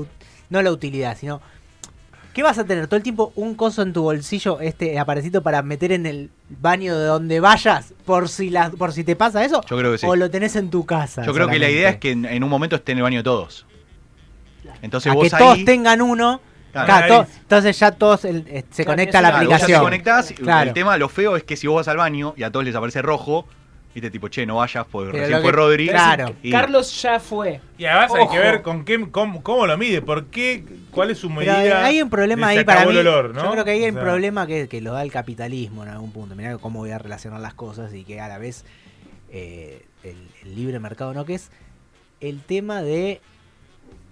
no 0.51 0.63
la 0.63 0.71
utilidad, 0.71 1.17
sino, 1.19 1.41
¿qué 2.33 2.45
vas 2.45 2.59
a 2.59 2.65
tener 2.65 2.87
todo 2.87 2.97
el 2.97 3.03
tiempo 3.03 3.33
un 3.35 3.57
coso 3.57 3.83
en 3.83 3.93
tu 3.93 4.03
bolsillo, 4.03 4.61
este 4.61 4.97
aparecito 5.01 5.43
para 5.43 5.63
meter 5.63 5.91
en 5.91 6.07
el 6.07 6.31
baño 6.49 6.97
de 6.97 7.07
donde 7.07 7.41
vayas, 7.41 7.93
por 8.05 8.29
si 8.29 8.51
la, 8.51 8.71
por 8.71 8.93
si 8.93 9.03
te 9.03 9.17
pasa 9.17 9.45
eso? 9.45 9.63
Yo 9.69 9.77
creo 9.77 9.91
que 9.91 9.99
sí. 9.99 10.07
O 10.07 10.15
lo 10.15 10.31
tenés 10.31 10.55
en 10.55 10.71
tu 10.71 10.87
casa. 10.87 11.25
Yo 11.25 11.35
creo 11.35 11.49
que 11.49 11.59
la 11.59 11.69
idea 11.69 11.91
es 11.91 11.97
que 11.97 12.13
en, 12.13 12.25
en 12.25 12.45
un 12.45 12.51
momento 12.51 12.77
esté 12.77 12.93
en 12.93 12.99
el 12.99 13.03
baño 13.03 13.19
de 13.19 13.25
todos. 13.25 13.67
Entonces 14.81 15.11
A 15.11 15.15
vos 15.17 15.29
que 15.29 15.35
ahí... 15.35 15.43
todos 15.43 15.65
tengan 15.65 16.01
uno. 16.01 16.41
Claro. 16.73 16.87
claro, 16.87 17.05
Ahí. 17.05 17.25
to- 17.27 17.33
entonces 17.43 17.79
ya 17.79 17.93
todos 17.93 18.25
el- 18.25 18.45
eh, 18.49 18.65
se 18.71 18.85
Claro, 18.85 18.97
conecta 18.97 19.19
a 19.19 19.23
la 19.23 19.29
Claro, 19.31 19.45
vos 19.45 19.51
ya 19.53 19.67
te 19.67 19.75
aplicación. 19.75 19.85
conectás. 19.85 20.35
El 20.67 20.73
tema, 20.73 20.97
lo 20.97 21.09
feo 21.09 21.37
es 21.37 21.45
que 21.45 21.57
si 21.57 21.67
vos 21.67 21.77
vas 21.77 21.89
al 21.89 21.99
baño 21.99 22.35
y 22.37 22.43
a 22.45 22.51
todos 22.51 22.65
les 22.65 22.75
aparece 22.75 23.03
rojo, 23.03 23.47
viste, 23.95 24.11
tipo, 24.11 24.29
che, 24.29 24.47
no 24.47 24.57
vayas, 24.57 24.87
porque 24.91 25.11
Pero 25.13 25.23
recién 25.25 25.43
fue 25.43 25.51
que- 25.51 25.57
Rodri. 25.57 25.89
claro. 25.89 26.35
y- 26.43 26.51
Carlos 26.51 27.03
ya 27.03 27.21
fue. 27.21 27.61
Y 27.77 27.85
además 27.85 28.13
hay 28.15 28.23
Ojo. 28.23 28.33
que 28.33 28.39
ver 28.39 28.63
con 28.63 28.85
qué, 28.87 29.11
cómo, 29.11 29.43
cómo 29.43 29.67
lo 29.67 29.77
mide, 29.77 30.01
por 30.01 30.29
qué, 30.29 30.65
cuál 30.91 31.11
es 31.11 31.19
su 31.19 31.29
Pero 31.29 31.53
medida. 31.53 31.85
hay 31.85 32.01
un 32.01 32.09
problema 32.09 32.49
ahí 32.49 32.65
para 32.65 32.87
mí. 32.87 32.91
el 32.93 33.07
olor, 33.07 33.35
¿no? 33.35 33.43
Yo 33.45 33.51
creo 33.53 33.65
que 33.67 33.71
hay 33.73 33.85
O 33.85 33.89
un 33.89 33.95
problema 33.97 34.47
que, 34.47 34.67
que 34.67 34.81
lo 34.81 34.95
da 34.95 35.03
el 35.03 35.13
capitalismo 35.13 35.83
en 35.83 35.91
algún 35.91 36.11
punto. 36.11 36.35
Mirá 36.35 36.57
cómo 36.57 36.79
voy 36.79 36.91
a 36.91 36.97
relacionar 36.99 37.39
las 37.41 37.53
cosas 37.53 37.93
y 37.93 38.05
que 38.05 38.19
a 38.19 38.29
la 38.29 38.39
vez 38.39 38.65
eh, 39.31 39.85
el, 40.05 40.17
el 40.43 40.55
libre 40.57 40.79
mercado, 40.79 41.13
¿no? 41.13 41.27
Que 41.27 41.35
es 41.35 41.51
el 42.23 42.41
tema 42.41 42.81
de 42.83 43.21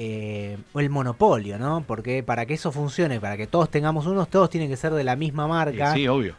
eh, 0.02 0.56
el 0.76 0.88
monopolio, 0.88 1.58
¿no? 1.58 1.84
Porque 1.86 2.22
para 2.22 2.46
que 2.46 2.54
eso 2.54 2.72
funcione, 2.72 3.20
para 3.20 3.36
que 3.36 3.46
todos 3.46 3.70
tengamos 3.70 4.06
unos, 4.06 4.28
todos 4.30 4.48
tienen 4.48 4.70
que 4.70 4.76
ser 4.78 4.94
de 4.94 5.04
la 5.04 5.14
misma 5.14 5.46
marca. 5.46 5.92
Sí, 5.92 6.08
obvio. 6.08 6.34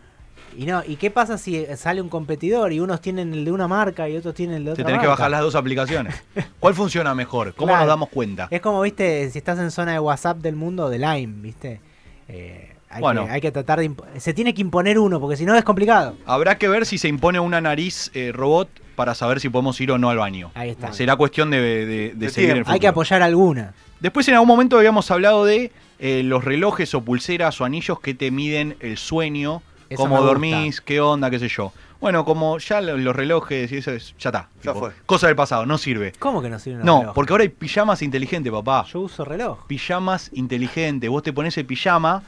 Y 0.58 0.66
no, 0.66 0.82
¿y 0.86 0.96
qué 0.96 1.12
pasa 1.12 1.38
si 1.38 1.64
sale 1.78 2.02
un 2.02 2.10
competidor 2.10 2.74
y 2.74 2.80
unos 2.80 3.02
tienen 3.02 3.32
el 3.34 3.46
de 3.46 3.52
una 3.52 3.68
marca 3.68 4.10
y 4.10 4.18
otros 4.18 4.34
tienen 4.34 4.56
el 4.58 4.64
de 4.66 4.70
Te 4.70 4.82
otra 4.82 4.86
tenés 4.86 5.02
que 5.02 5.08
bajar 5.08 5.30
las 5.30 5.42
dos 5.42 5.54
aplicaciones. 5.54 6.16
¿Cuál 6.60 6.74
funciona 6.74 7.14
mejor? 7.14 7.54
¿Cómo 7.54 7.68
Claro. 7.68 7.82
nos 7.82 7.88
damos 7.88 8.10
cuenta? 8.10 8.48
Es 8.50 8.62
como, 8.62 8.82
viste, 8.82 9.30
si 9.30 9.38
estás 9.38 9.60
en 9.60 9.70
zona 9.70 9.92
de 9.94 10.00
WhatsApp 10.00 10.40
del 10.40 10.56
mundo, 10.56 10.90
de 10.90 10.98
Line, 10.98 11.32
viste. 11.38 11.80
Eh, 12.28 12.74
hay, 12.90 13.00
Bueno. 13.00 13.26
que, 13.28 13.32
hay 13.32 13.42
que 13.42 13.52
tratar 13.52 13.80
de... 13.80 13.92
Se 14.18 14.34
tiene 14.34 14.56
que 14.56 14.62
imponer 14.62 14.98
uno, 14.98 15.20
porque 15.22 15.38
si 15.38 15.46
no 15.46 15.56
es 15.56 15.64
complicado. 15.64 16.16
Habrá 16.26 16.58
que 16.58 16.68
ver 16.68 16.88
si 16.88 16.98
se 16.98 17.08
impone 17.08 17.40
una 17.40 17.62
nariz 17.62 18.10
eh, 18.16 18.32
robot 18.34 18.70
para 18.96 19.16
saber 19.16 19.40
si 19.40 19.50
podemos 19.50 19.80
ir 19.82 19.92
o 19.92 19.98
no 19.98 20.10
al 20.10 20.18
baño. 20.18 20.52
Ahí 20.56 20.70
está. 20.72 20.92
Será 20.94 21.16
cuestión 21.16 21.50
de, 21.52 21.62
de- 21.62 21.86
de 21.86 22.14
De 22.16 22.30
seguir 22.30 22.52
el. 22.52 22.64
Hay 22.68 22.80
que 22.80 22.88
apoyar 22.88 23.22
alguna. 23.22 23.74
Después 24.00 24.28
en 24.28 24.34
algún 24.36 24.48
momento 24.48 24.78
habíamos 24.78 25.10
hablado 25.12 25.46
de 25.46 25.72
eh, 26.00 26.24
los 26.24 26.44
relojes 26.44 26.94
o 26.96 27.02
pulseras 27.02 27.62
o 27.62 27.66
anillos 27.66 28.00
que 28.00 28.14
te 28.14 28.32
miden 28.32 28.76
el 28.80 28.98
sueño, 28.98 29.62
Eso 29.90 30.02
cómo 30.04 30.22
dormís, 30.22 30.82
qué 30.82 31.00
onda, 31.02 31.30
qué 31.30 31.38
sé 31.40 31.48
yo. 31.48 31.72
Bueno, 32.00 32.26
como 32.26 32.58
ya 32.58 32.82
lo- 32.82 32.98
los 32.98 33.16
relojes 33.16 33.72
y 33.72 33.78
eso 33.78 33.92
es, 33.92 34.16
ya 34.18 34.30
está. 34.32 34.50
Ya 34.64 34.74
tipo, 34.74 34.80
fue. 34.80 34.92
Cosa 35.06 35.28
del 35.28 35.36
pasado, 35.36 35.68
no 35.68 35.78
sirve. 35.78 36.14
¿Cómo 36.18 36.42
que 36.42 36.50
no 36.50 36.58
sirve 36.58 36.84
No, 36.84 37.02
reloj? 37.02 37.14
porque 37.14 37.32
ahora 37.34 37.44
hay 37.44 37.50
pijamas 37.50 38.02
inteligentes, 38.02 38.52
papá. 38.52 38.86
Yo 38.92 39.02
uso 39.02 39.24
reloj. 39.24 39.66
Pijamas 39.68 40.32
inteligentes. 40.34 41.08
Vos 41.10 41.22
te 41.22 41.32
pones 41.32 41.56
el 41.60 41.66
pijama 41.68 42.24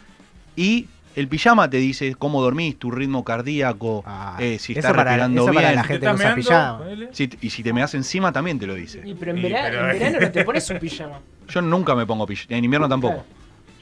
y 0.55 0.87
el 1.15 1.27
pijama 1.27 1.69
te 1.69 1.77
dice 1.77 2.15
cómo 2.15 2.41
dormís, 2.41 2.77
tu 2.77 2.89
ritmo 2.91 3.23
cardíaco, 3.23 4.03
Ah, 4.05 4.37
eh, 4.39 4.57
si 4.59 4.73
estás 4.73 4.91
para- 4.91 5.03
respirando 5.03 5.43
bien. 5.43 5.53
para 5.55 5.71
la 5.73 5.81
¿Te 5.83 5.87
gente 5.87 6.07
que 6.07 6.13
usa 6.13 6.35
pijama. 6.35 6.81
Si- 7.11 7.29
y 7.41 7.49
si 7.49 7.63
te 7.63 7.73
me 7.73 7.81
das 7.81 7.93
encima 7.93 8.31
también 8.31 8.57
te 8.59 8.65
lo 8.67 8.73
dice. 8.75 9.01
Y, 9.05 9.13
pero 9.13 9.31
en, 9.31 9.37
Y, 9.37 9.41
vera- 9.43 9.61
pero- 9.63 9.91
en 9.91 9.99
verano 9.99 10.19
no 10.21 10.31
te 10.31 10.43
pones 10.43 10.69
un 10.69 10.79
pijama. 10.79 11.19
Yo 11.49 11.61
nunca 11.61 11.95
me 11.95 12.05
pongo 12.05 12.25
pijama, 12.25 12.57
en 12.57 12.63
invierno 12.65 12.87
tampoco. 12.89 13.13
Claro. 13.15 13.29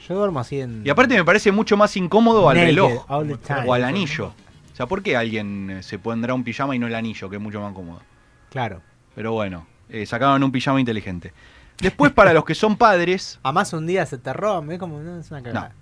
Yo 0.08 0.14
duermo 0.16 0.40
así 0.40 0.60
en... 0.60 0.82
Y 0.84 0.90
aparte 0.90 1.14
me 1.14 1.24
parece 1.24 1.52
mucho 1.52 1.76
más 1.76 1.96
incómodo 1.96 2.48
al 2.48 2.56
naked, 2.56 2.68
reloj 2.70 3.04
o 3.08 3.72
al 3.74 3.84
anillo. 3.84 4.26
O 4.72 4.76
sea, 4.76 4.86
¿por 4.86 5.02
qué 5.02 5.16
alguien 5.16 5.70
eh, 5.70 5.82
se 5.82 5.98
pondrá 5.98 6.34
un 6.34 6.42
pijama 6.44 6.74
y 6.74 6.78
no 6.78 6.86
el 6.88 6.94
anillo, 6.94 7.30
que 7.30 7.36
es 7.36 7.42
mucho 7.42 7.60
más 7.60 7.72
cómodo? 7.72 8.00
Claro. 8.50 8.80
Pero 9.14 9.32
bueno, 9.32 9.66
eh, 9.88 10.04
sacaron 10.06 10.42
un 10.42 10.50
pijama 10.50 10.80
inteligente. 10.80 11.32
Después, 11.78 12.10
para 12.12 12.32
los 12.32 12.44
que 12.44 12.54
son 12.54 12.76
padres, 12.76 13.38
Además 13.42 13.72
un 13.74 13.86
día 13.86 14.04
se 14.06 14.18
te 14.18 14.32
roban, 14.32 14.66
¿ves? 14.66 14.78
Como, 14.78 14.98
no, 15.00 15.20
es 15.20 15.30
una 15.30 15.42
cagada. 15.42 15.72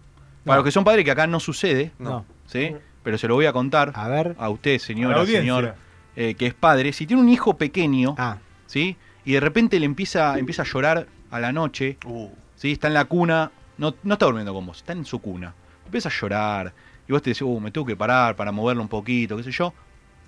Para 0.44 0.56
los 0.56 0.64
que 0.64 0.70
son 0.70 0.84
padres, 0.84 1.04
que 1.04 1.10
acá 1.10 1.26
no 1.26 1.40
sucede, 1.40 1.92
No. 1.98 2.24
¿sí? 2.46 2.74
Pero 3.02 3.16
se 3.18 3.28
lo 3.28 3.34
voy 3.34 3.46
a 3.46 3.52
contar 3.52 3.92
A 3.94 4.08
ver. 4.08 4.36
a 4.38 4.48
usted, 4.50 4.78
señora, 4.78 5.24
señor, 5.24 5.74
eh, 6.16 6.34
que 6.34 6.46
es 6.46 6.54
padre. 6.54 6.92
Si 6.92 7.06
tiene 7.06 7.22
un 7.22 7.28
hijo 7.28 7.56
pequeño, 7.56 8.14
Ah, 8.18 8.38
¿sí? 8.66 8.96
Y 9.24 9.32
de 9.32 9.40
repente 9.40 9.78
le 9.78 9.86
empieza, 9.86 10.38
empieza 10.38 10.62
a 10.62 10.64
llorar 10.66 11.06
a 11.30 11.40
la 11.40 11.52
noche, 11.52 11.98
Uh, 12.04 12.28
¿sí? 12.56 12.72
Está 12.72 12.88
en 12.88 12.94
la 12.94 13.04
cuna, 13.06 13.50
no, 13.78 13.94
no 14.02 14.14
está 14.14 14.26
durmiendo 14.26 14.52
con 14.52 14.66
vos, 14.66 14.78
está 14.78 14.92
en 14.92 15.04
su 15.04 15.18
cuna. 15.20 15.54
Empieza 15.86 16.08
a 16.08 16.12
llorar 16.12 16.72
y 17.08 17.12
vos 17.12 17.22
te 17.22 17.30
decís, 17.30 17.42
uh, 17.42 17.60
me 17.60 17.70
tengo 17.70 17.86
que 17.86 17.96
parar 17.96 18.36
para 18.36 18.52
moverlo 18.52 18.82
un 18.82 18.88
poquito, 18.88 19.36
qué 19.36 19.42
sé 19.44 19.50
yo. 19.52 19.72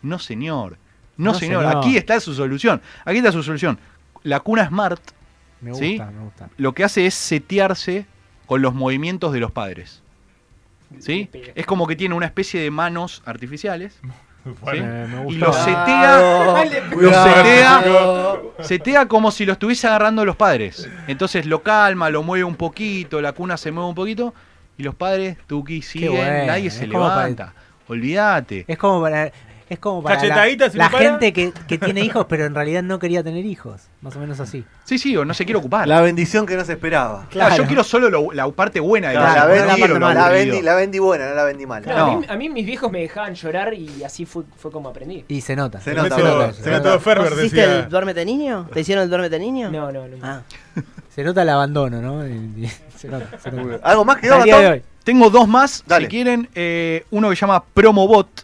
No, 0.03 0.18
señor. 0.18 0.79
No, 1.16 1.33
No, 1.33 1.35
señor. 1.38 1.62
señor. 1.64 1.77
Aquí 1.79 1.96
está 1.96 2.18
su 2.20 2.35
solución. 2.35 2.81
Aquí 3.05 3.18
está 3.18 3.33
su 3.33 3.42
solución. 3.42 3.79
La 4.22 4.40
cuna 4.40 4.66
Smart 4.66 5.01
me 5.61 5.70
gusta, 5.70 5.85
¿Sí? 5.85 5.98
me 5.98 6.25
gusta. 6.25 6.48
lo 6.57 6.72
que 6.72 6.85
hace 6.85 7.07
es 7.07 7.14
setearse 7.14 8.07
con 8.46 8.62
los 8.62 8.74
movimientos 8.74 9.33
de 9.33 9.40
los 9.40 9.50
padres. 9.52 10.02
¿Sí? 10.98 11.28
Es 11.55 11.64
como 11.66 11.87
que 11.87 11.96
tiene 11.96 12.14
una 12.14 12.26
especie 12.26 12.61
de 12.61 12.70
manos 12.70 13.22
artificiales 13.24 13.98
Bueno, 14.61 14.85
Me, 14.85 15.07
me 15.24 15.33
y 15.33 15.37
los 15.37 15.55
setea, 15.57 16.64
lo 16.90 17.12
setea, 17.12 17.85
setea 18.61 19.07
como 19.07 19.31
si 19.31 19.46
lo 19.46 19.52
estuviese 19.52 19.87
agarrando 19.87 20.24
los 20.24 20.35
padres. 20.35 20.88
Entonces 21.07 21.46
lo 21.46 21.62
calma, 21.62 22.11
lo 22.11 22.24
mueve 22.24 22.42
un 22.44 22.57
poquito, 22.57 23.20
la 23.20 23.33
cuna 23.33 23.57
se 23.57 23.70
mueve 23.70 23.88
un 23.88 23.94
poquito 23.94 24.35
y 24.76 24.83
los 24.83 24.96
padres, 24.96 25.37
Tuki, 25.46 25.81
siguen, 25.81 26.11
bueno, 26.16 26.46
nadie 26.46 26.70
se 26.70 26.88
para- 26.88 26.98
levanta. 27.14 27.55
Olvídate. 27.87 28.64
Es 28.66 28.78
como 28.78 29.00
para, 29.00 29.31
es 29.72 29.78
como 29.78 30.02
para 30.02 30.22
la, 30.24 30.44
si 30.44 30.78
gente 30.96 31.32
que, 31.32 31.52
que 31.66 31.78
tiene 31.78 32.00
hijos, 32.02 32.26
pero 32.28 32.44
en 32.44 32.54
realidad 32.54 32.82
no 32.82 32.98
quería 32.98 33.22
tener 33.22 33.44
hijos. 33.46 33.82
Más 34.00 34.14
o 34.16 34.18
menos 34.18 34.40
así. 34.40 34.64
Sí, 34.85 34.98
sí, 34.98 35.16
o 35.16 35.24
no 35.24 35.32
se 35.35 35.44
quiere 35.44 35.58
ocupar. 35.58 35.87
la 35.88 36.00
bendición 36.00 36.44
que 36.46 36.56
no 36.56 36.64
se 36.64 36.72
esperaba. 36.72 37.22
Ah, 37.24 37.28
Claro. 37.30 37.56
yo 37.56 37.66
quiero 37.66 37.85
solo 37.85 38.11
lo- 38.11 38.32
la 38.32 38.48
parte 38.50 38.80
buena 38.80 39.08
de 39.08 39.14
la 39.14 39.20
Claro, 39.20 39.35
la, 39.35 39.44
no 39.44 39.48
vendí, 39.48 39.66
la 39.66 39.76
parte 39.76 39.92
la, 39.94 39.98
mala. 40.00 40.28
vendí, 40.28 40.62
la 40.62 40.74
vendí 40.74 40.98
buena, 40.98 41.28
no 41.28 41.35
la 41.35 41.44
vendí 41.44 41.66
mal. 41.66 41.82
Claro, 41.82 42.06
No. 42.06 42.12
a, 42.12 42.16
mí, 42.18 42.26
a 42.28 42.37
mí 42.37 42.48
mis 42.50 42.66
viejos 42.66 42.90
me 42.90 43.00
dejaban 43.00 43.35
llorar 43.35 43.74
y 43.74 44.02
así 44.04 44.26
fue, 44.26 44.44
fue 44.56 44.70
como 44.70 44.88
aprendí. 44.88 45.24
Y 45.28 45.40
se 45.40 45.54
nota. 45.56 45.80
Se 45.80 45.94
nota, 45.94 46.16
método- 46.16 46.38
nota, 46.38 46.52
se 46.52 46.62
se 46.64 46.70
nota. 46.70 46.98
Ferber 46.98 47.30
¿Vos 47.30 47.38
hiciste 47.38 47.64
el 47.64 47.88
duérmete 47.88 48.24
niño? 48.24 48.68
¿Te 48.72 48.80
hicieron 48.80 49.04
el 49.04 49.08
duérmete 49.11 49.38
niño? 49.38 49.70
No, 49.70 49.90
no, 49.92 50.06
no. 50.08 50.16
Ah. 50.22 50.42
Se 51.14 51.22
nota 51.22 51.42
el 51.42 51.48
abandono, 51.48 52.00
¿no? 52.00 52.26
Y- 52.26 52.64
y- 52.64 52.72
se 52.96 53.08
nota, 53.08 53.38
se 53.38 53.50
nota. 53.52 53.78
¿Algo 53.88 54.04
más 54.04 54.16
que. 54.18 54.82
Tengo 55.04 55.30
dos 55.30 55.48
más, 55.48 55.82
Dale. 55.87 56.04
si 56.06 56.11
quieren. 56.11 56.48
eh, 56.54 57.04
uno 57.11 57.28
que 57.30 57.35
se 57.37 57.40
llama 57.40 57.62
Promobot. 57.74 58.41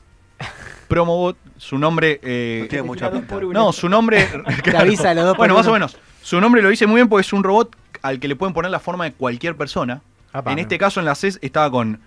Promobot, 0.88 1.36
su 1.58 1.78
nombre... 1.78 2.18
eh, 2.22 2.60
No 2.62 2.68
tiene 2.68 2.82
mucha 2.84 3.10
pinta. 3.10 3.38
no, 3.52 3.72
su 3.72 3.88
nombre... 3.88 4.26
Te 4.64 4.76
avisa 4.76 5.10
a 5.10 5.14
los 5.14 5.24
dos 5.24 5.32
por 5.34 5.38
Bueno, 5.42 5.54
más 5.54 5.64
uno. 5.66 5.72
o 5.72 5.74
menos. 5.74 5.96
Su 6.22 6.40
nombre 6.40 6.62
lo 6.62 6.68
dice 6.70 6.86
muy 6.86 6.96
bien 6.96 7.08
porque 7.08 7.22
es 7.26 7.32
un 7.32 7.44
robot 7.44 7.76
al 8.02 8.18
que 8.20 8.28
le 8.28 8.36
pueden 8.36 8.54
poner 8.54 8.70
la 8.70 8.80
forma 8.80 9.04
de 9.04 9.12
cualquier 9.12 9.56
persona. 9.56 10.02
En 10.34 10.54
me- 10.54 10.60
este 10.62 10.78
caso, 10.78 11.00
en 11.00 11.06
la 11.06 11.14
CES 11.14 11.38
estaba 11.42 11.70
con 11.70 12.00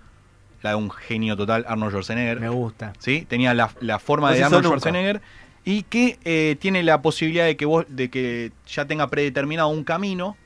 la 0.62 0.70
de 0.70 0.76
un 0.76 0.90
genio 0.90 1.36
total, 1.36 1.64
Arnold 1.68 1.90
Schwarzenegger. 1.92 2.40
Me 2.40 2.48
gusta. 2.48 2.92
¿sí? 2.98 3.26
Tenía 3.28 3.52
la, 3.54 3.70
la 3.80 3.98
forma 3.98 4.30
No 4.30 4.36
de 4.36 4.44
Arnold 4.44 4.64
nunca. 4.64 4.78
Schwarzenegger 4.78 5.20
y 5.64 5.82
que 5.84 6.18
eh, 6.24 6.56
tiene 6.60 6.82
la 6.82 7.02
posibilidad 7.02 7.44
de 7.44 7.56
que 7.56 7.64
vos, 7.66 7.84
de 7.88 8.10
que 8.10 8.52
ya 8.66 8.84
tenga 8.84 9.08
predeterminado 9.08 9.68
un 9.68 9.84
camino. 9.84 10.36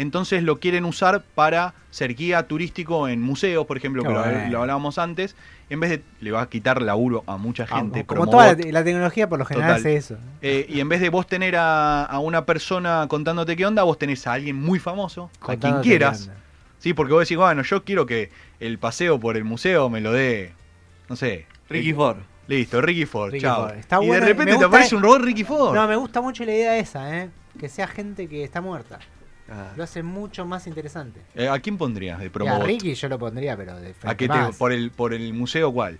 Entonces 0.00 0.42
lo 0.42 0.58
quieren 0.60 0.84
usar 0.86 1.22
para 1.34 1.74
ser 1.90 2.14
guía 2.14 2.42
turístico 2.46 3.06
en 3.08 3.20
museos, 3.20 3.66
por 3.66 3.76
ejemplo, 3.76 4.02
que 4.02 4.08
lo, 4.08 4.18
bueno. 4.22 4.48
lo 4.50 4.60
hablábamos 4.62 4.98
antes. 4.98 5.36
En 5.68 5.78
vez 5.78 5.90
de 5.90 6.02
le 6.20 6.32
va 6.32 6.40
a 6.42 6.48
quitar 6.48 6.80
laburo 6.80 7.22
a 7.26 7.36
mucha 7.36 7.66
gente. 7.66 8.00
Ah, 8.00 8.04
Como 8.06 8.26
toda 8.28 8.46
la, 8.46 8.56
te- 8.56 8.72
la 8.72 8.82
tecnología 8.82 9.28
por 9.28 9.38
lo 9.38 9.44
general 9.44 9.68
Total. 9.76 9.80
hace 9.80 9.96
eso. 9.96 10.16
Eh, 10.42 10.66
y 10.68 10.80
en 10.80 10.88
vez 10.88 11.00
de 11.00 11.10
vos 11.10 11.26
tener 11.26 11.54
a, 11.56 12.04
a 12.04 12.18
una 12.18 12.46
persona 12.46 13.04
contándote 13.08 13.54
qué 13.56 13.66
onda, 13.66 13.82
vos 13.82 13.98
tenés 13.98 14.26
a 14.26 14.32
alguien 14.32 14.56
muy 14.56 14.78
famoso, 14.78 15.30
a 15.42 15.56
quien 15.56 15.80
quieras. 15.82 16.30
Sí, 16.78 16.94
porque 16.94 17.12
vos 17.12 17.20
decís, 17.20 17.36
bueno, 17.36 17.62
yo 17.62 17.84
quiero 17.84 18.06
que 18.06 18.30
el 18.58 18.78
paseo 18.78 19.20
por 19.20 19.36
el 19.36 19.44
museo 19.44 19.90
me 19.90 20.00
lo 20.00 20.12
dé, 20.12 20.52
no 21.10 21.14
sé. 21.16 21.46
Ricky 21.68 21.90
eh, 21.90 21.94
Ford. 21.94 22.16
Listo, 22.48 22.80
Ricky 22.80 23.04
Ford, 23.04 23.30
Ricky 23.32 23.42
chao. 23.42 23.68
Ford. 23.68 23.78
Está 23.78 23.96
y 24.02 24.06
bueno, 24.06 24.14
de 24.14 24.20
me 24.20 24.26
repente 24.26 24.56
te 24.56 24.64
aparece 24.64 24.96
un 24.96 25.02
robot 25.02 25.20
Ricky 25.22 25.44
Ford. 25.44 25.74
No, 25.74 25.86
me 25.86 25.94
gusta 25.96 26.20
mucho 26.22 26.42
la 26.46 26.52
idea 26.52 26.78
esa, 26.78 27.16
¿eh? 27.18 27.28
Que 27.60 27.68
sea 27.68 27.86
gente 27.86 28.26
que 28.28 28.42
está 28.42 28.60
muerta. 28.62 28.98
Ah. 29.50 29.72
Lo 29.76 29.82
hace 29.84 30.02
mucho 30.02 30.44
más 30.46 30.66
interesante. 30.68 31.20
Eh, 31.34 31.48
¿A 31.48 31.58
quién 31.58 31.76
pondrías 31.76 32.18
de 32.20 32.26
Y 32.26 32.46
a? 32.48 32.58
Ricky 32.60 32.94
yo 32.94 33.08
lo 33.08 33.18
pondría, 33.18 33.56
pero 33.56 33.76
de 33.80 33.90
¿A 33.90 33.94
frente 33.94 34.16
qué 34.16 34.28
te, 34.28 34.34
más. 34.34 34.56
por 34.56 34.72
el 34.72 34.90
por 34.92 35.12
el 35.12 35.32
museo 35.34 35.72
cuál? 35.72 35.98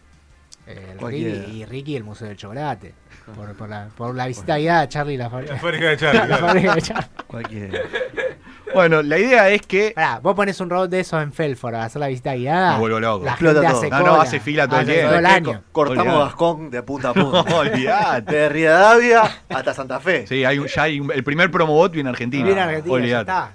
Eh. 0.68 0.96
Ricky, 1.00 1.52
y 1.56 1.64
Ricky 1.64 1.96
el 1.96 2.04
Museo 2.04 2.28
del 2.28 2.36
Chocolate. 2.36 2.94
Por, 3.34 3.54
por 3.54 3.68
la, 3.68 3.88
por 3.96 4.12
la 4.14 4.26
visita 4.26 4.58
guiada 4.58 4.80
a 4.80 4.88
Charlie 4.88 5.14
y 5.14 5.16
la 5.16 5.24
La 5.24 5.30
fábrica. 5.30 5.56
fábrica 5.58 5.84
de 5.84 5.90
La 5.92 5.96
Charlie. 5.98 6.26
claro. 6.26 6.46
fábrica 6.46 6.74
de 6.74 6.82
Charlie. 6.82 7.08
Cualquiera. 7.28 7.78
Bueno, 8.74 9.02
la 9.02 9.18
idea 9.18 9.48
es 9.50 9.62
que. 9.62 9.92
Pará, 9.94 10.20
vos 10.22 10.34
pones 10.34 10.60
un 10.60 10.70
robot 10.70 10.90
de 10.90 11.00
esos 11.00 11.22
en 11.22 11.32
Felford 11.32 11.74
a 11.74 11.84
hacer 11.84 12.00
la 12.00 12.08
visita 12.08 12.34
guiada. 12.34 12.74
Me 12.74 12.78
vuelvo 12.80 13.00
loco. 13.00 13.24
La 13.24 13.32
Explota 13.32 13.60
gente 13.60 13.68
todo. 13.72 13.78
hace 13.80 13.90
No, 13.90 13.98
no, 13.98 14.04
cola. 14.12 14.22
hace 14.22 14.40
fila 14.40 14.68
todo 14.68 14.80
el 14.80 14.84
Hace 14.84 14.92
tiempo. 14.92 15.08
todo 15.10 15.18
el 15.18 15.26
año. 15.26 15.62
Cortamos 15.72 16.00
Olvidate. 16.06 16.24
Gascón 16.24 16.70
de 16.70 16.82
punta 16.82 17.08
a 17.10 17.14
punta. 17.14 17.42
No, 17.50 17.56
olvidate. 17.58 18.32
de 18.32 18.48
Rivadavia 18.48 19.22
hasta 19.48 19.74
Santa 19.74 20.00
Fe. 20.00 20.26
Sí, 20.26 20.44
hay 20.44 20.58
un- 20.58 20.66
ya 20.66 20.82
hay 20.82 21.00
un- 21.00 21.10
el 21.12 21.24
primer 21.24 21.50
promobot 21.50 21.92
viene 21.92 22.08
Argentina. 22.10 22.44
Viene 22.44 22.60
Argentina, 22.60 22.92
ya 22.96 23.02
Olvidate. 23.02 23.30
está. 23.30 23.50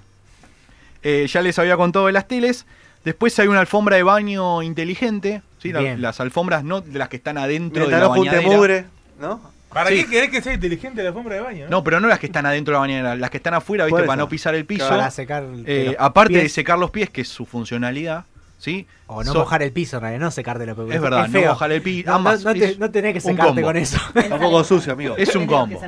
Eh, 1.03 1.27
ya 1.27 1.41
les 1.41 1.57
había 1.59 1.77
contado 1.77 2.07
de 2.07 2.11
las 2.11 2.27
teles. 2.27 2.65
Después 3.03 3.37
hay 3.39 3.47
una 3.47 3.59
alfombra 3.59 3.95
de 3.97 4.03
baño 4.03 4.61
inteligente. 4.63 5.41
¿sí? 5.59 5.71
La- 5.71 5.79
Bien. 5.79 6.01
las 6.01 6.19
alfombras 6.19 6.63
no 6.63 6.81
de 6.81 6.97
las 6.99 7.09
que 7.09 7.17
están 7.17 7.37
adentro 7.37 7.81
Mientras 7.87 8.01
de 8.01 8.03
la 8.03 8.07
no 8.09 8.13
junte 8.15 8.35
bañadera. 8.35 8.55
mugre, 8.57 8.85
¿no? 9.19 9.54
¿Para 9.75 9.89
Sí. 9.89 9.97
qué 10.05 10.09
querés 10.09 10.29
que 10.31 10.41
sea 10.41 10.53
inteligente 10.53 11.03
la 11.03 11.09
alfombra 11.09 11.35
de 11.35 11.41
baño? 11.41 11.65
No, 11.69 11.83
pero 11.83 11.99
no 11.99 12.07
las 12.07 12.17
que 12.19 12.27
están 12.27 12.45
adentro 12.45 12.71
de 12.71 12.75
la 12.75 12.79
bañadera, 12.79 13.15
las 13.15 13.29
que 13.29 13.37
están 13.37 13.53
afuera, 13.53 13.85
¿viste? 13.85 14.03
Para 14.03 14.15
no 14.15 14.29
pisar 14.29 14.55
el 14.55 14.65
piso. 14.65 14.87
Para 14.87 15.11
secar 15.11 15.43
Eh, 15.65 15.87
los 15.87 15.95
aparte 15.99 16.33
de 16.37 16.47
secar 16.49 16.79
los 16.79 16.91
pies, 16.91 17.09
que 17.09 17.21
es 17.21 17.27
su 17.27 17.45
funcionalidad, 17.45 18.23
¿sí? 18.57 18.87
O 19.07 19.23
no 19.23 19.33
So- 19.33 19.39
mojar 19.39 19.61
el 19.63 19.71
piso, 19.73 19.97
en 19.97 20.01
realidad, 20.03 20.21
no 20.23 20.31
secarte 20.31 20.65
los 20.65 20.77
pies. 20.77 20.95
Es 20.95 21.01
verdad, 21.01 21.27
no 21.27 21.41
mojar 21.41 21.71
el 21.73 21.81
piso. 21.81 22.09
No, 22.09 22.15
ambas, 22.15 22.43
no, 22.45 22.53
no 22.53 22.59
te- 22.59 22.65
es 22.65 22.79
no 22.79 22.89
tenés 22.89 23.13
que 23.13 23.19
secarte 23.19 23.61
con 23.61 23.75
eso. 23.75 23.97
Tampoco 24.29 24.63
sucio, 24.63 24.93
amigo. 24.93 25.15
Es 25.17 25.35
un 25.35 25.45
combo. 25.45 25.79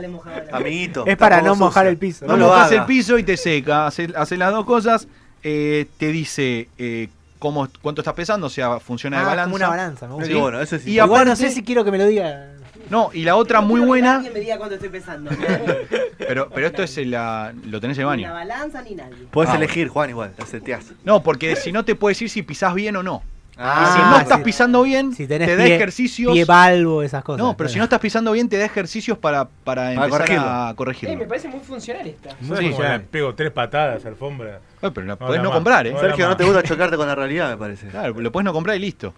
Amiguito. 0.52 1.06
Es 1.08 1.16
para 1.18 1.42
no 1.42 1.56
mojar 1.56 1.84
sucio. 1.86 1.90
el 1.92 1.98
piso. 1.98 2.26
No, 2.28 2.34
No 2.34 2.38
lo 2.40 2.48
mojas 2.50 2.72
el 2.74 2.84
piso 2.86 3.18
y 3.18 3.24
te 3.24 3.38
seca. 3.38 3.88
Hace, 3.88 4.10
hace 4.16 4.36
las 4.38 4.52
dos 4.52 4.66
cosas. 4.66 5.08
eh, 5.44 5.86
te 5.98 6.08
dice 6.12 6.68
eh, 6.78 7.08
cómo, 7.40 7.68
cuánto 7.82 8.02
estás 8.02 8.16
pesando, 8.16 8.48
o 8.48 8.50
sea, 8.50 8.80
funciona 8.82 9.18
de 9.18 9.24
Ah, 9.24 9.28
balanza. 9.28 9.44
como 9.46 9.56
una 9.56 9.70
balanza, 9.70 10.08
me 10.08 10.14
gusta. 10.16 10.28
Sí, 10.28 10.34
bueno, 10.34 10.60
eso 10.60 10.76
es 10.76 10.86
Y 10.88 10.94
Igual 10.96 11.08
no 11.10 11.16
aparte- 11.16 11.36
sé 11.38 11.52
si 11.52 11.64
quiero 11.64 11.86
que 11.86 11.92
me 11.92 12.00
lo 12.00 12.06
diga. 12.08 12.48
No, 12.90 13.10
y 13.14 13.24
la 13.24 13.36
otra 13.36 13.62
muy 13.62 13.82
buena. 13.82 14.18
Nadie 14.18 14.32
me 14.32 14.40
diga 14.40 14.58
cuánto 14.58 14.76
estoy 14.76 14.90
pesando. 14.90 15.32
Pero, 16.18 16.50
pero 16.50 16.68
esto 16.68 16.84
es 16.84 16.98
la, 17.08 17.54
lo 17.66 17.80
tenés 17.80 17.98
en 18.00 18.08
el 18.10 18.18
Ni 18.18 18.24
la 18.24 18.32
baño. 18.34 18.48
balanza 18.50 18.82
ni 18.82 18.96
nadie. 18.96 19.28
Puedes 19.32 19.52
Ah, 19.52 19.56
elegir, 19.58 19.88
Juan, 19.88 20.10
igual. 20.10 20.34
La 20.38 20.46
seteás. 20.46 20.94
No, 21.06 21.24
porque 21.24 21.56
si 21.56 21.72
no 21.72 21.86
te 21.86 21.96
puede 21.96 22.12
decir 22.12 22.30
si 22.30 22.42
pisás 22.42 22.74
bien 22.74 22.96
o 22.98 23.04
no. 23.04 23.24
Ah, 23.60 23.94
si 23.96 24.02
no 24.02 24.16
sí. 24.18 24.22
estás 24.24 24.42
pisando 24.42 24.84
bien, 24.84 25.14
Si 25.14 25.26
tenés 25.26 25.48
te 25.48 25.56
da 25.56 25.64
pie, 25.64 25.76
ejercicios. 25.76 26.34
pie 26.34 26.46
valvo, 26.46 27.02
esas 27.02 27.24
cosas. 27.24 27.40
no, 27.40 27.56
pero 27.58 27.70
si 27.70 27.78
no 27.78 27.86
estás 27.86 28.00
pisando 28.00 28.32
bien, 28.34 28.50
te 28.50 28.58
da 28.58 28.66
ejercicios 28.66 29.18
para, 29.18 29.46
para 29.64 29.94
empezar 29.94 30.10
corregirlo. 30.12 30.48
a 30.48 30.70
Eh, 30.72 30.76
corregirlo. 30.76 31.18
me 31.18 31.26
parece 31.26 31.48
muy 31.48 31.60
funcional 31.62 32.06
esta. 32.06 32.30
Muy 32.42 32.48
¿Sabes 32.50 32.60
cómo 32.66 32.72
funcional. 32.76 33.02
pego 33.04 33.34
tres 33.36 33.52
patadas 33.52 34.06
alfombra? 34.06 34.60
Eh, 34.82 34.92
pero 34.94 35.02
la 35.08 35.14
No, 35.14 35.18
podés 35.18 35.38
la 35.38 35.44
no 35.44 35.50
más. 35.50 35.56
comprar, 35.58 35.88
¿eh? 35.88 35.96
Sergio, 36.00 36.28
no 36.28 36.38
te 36.38 36.44
gusta 36.44 36.62
chocarte 36.64 36.98
con 36.98 37.08
la 37.08 37.16
realidad, 37.16 37.50
me 37.50 37.58
parece. 37.58 37.88
Claro, 37.88 38.14
lo 38.20 38.32
puedes 38.32 38.44
no 38.46 38.54
comprar 38.54 38.76
y 38.76 38.80
listo. 38.80 39.14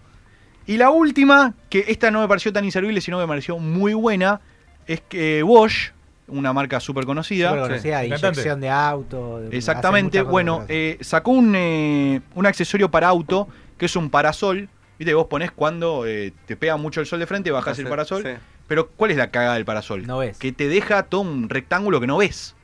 Y 0.66 0.76
la 0.76 0.90
última, 0.90 1.54
que 1.68 1.84
esta 1.88 2.10
no 2.10 2.20
me 2.20 2.28
pareció 2.28 2.52
tan 2.52 2.64
inservible, 2.64 3.00
sino 3.00 3.16
que 3.18 3.22
me 3.24 3.28
pareció 3.28 3.58
muy 3.58 3.94
buena, 3.94 4.40
es 4.86 5.00
que 5.00 5.42
Bosch, 5.42 5.92
una 6.28 6.52
marca 6.52 6.78
súper 6.78 7.06
conocida, 7.06 7.48
Súper 7.50 7.62
conocida, 7.64 8.00
Sí. 8.00 8.06
inyección 8.06 8.34
Cantante. 8.34 8.60
de 8.66 8.70
auto. 8.70 9.40
de- 9.40 9.56
exactamente, 9.56 10.22
bueno, 10.22 10.64
eh, 10.68 10.96
sacó 11.00 11.32
un, 11.32 11.54
eh, 11.56 12.20
un 12.34 12.46
accesorio 12.46 12.90
para 12.90 13.08
auto, 13.08 13.48
que 13.76 13.86
es 13.86 13.96
un 13.96 14.10
parasol. 14.10 14.68
Viste, 14.98 15.14
vos 15.14 15.26
ponés 15.26 15.50
cuando 15.50 16.04
eh, 16.06 16.32
te 16.46 16.56
pega 16.56 16.76
mucho 16.76 17.00
el 17.00 17.06
sol 17.06 17.18
de 17.18 17.26
frente, 17.26 17.50
bajás 17.50 17.78
el 17.78 17.88
parasol. 17.88 18.22
sí. 18.22 18.28
Pero 18.68 18.88
¿cuál 18.90 19.10
es 19.10 19.16
la 19.16 19.32
cagada 19.32 19.54
del 19.54 19.64
parasol? 19.64 20.06
No 20.06 20.18
ves. 20.18 20.38
Que 20.38 20.52
te 20.52 20.68
deja 20.68 21.02
todo 21.02 21.22
un 21.22 21.48
rectángulo 21.48 21.98
que 22.00 22.06
no 22.06 22.18
ves. 22.18 22.54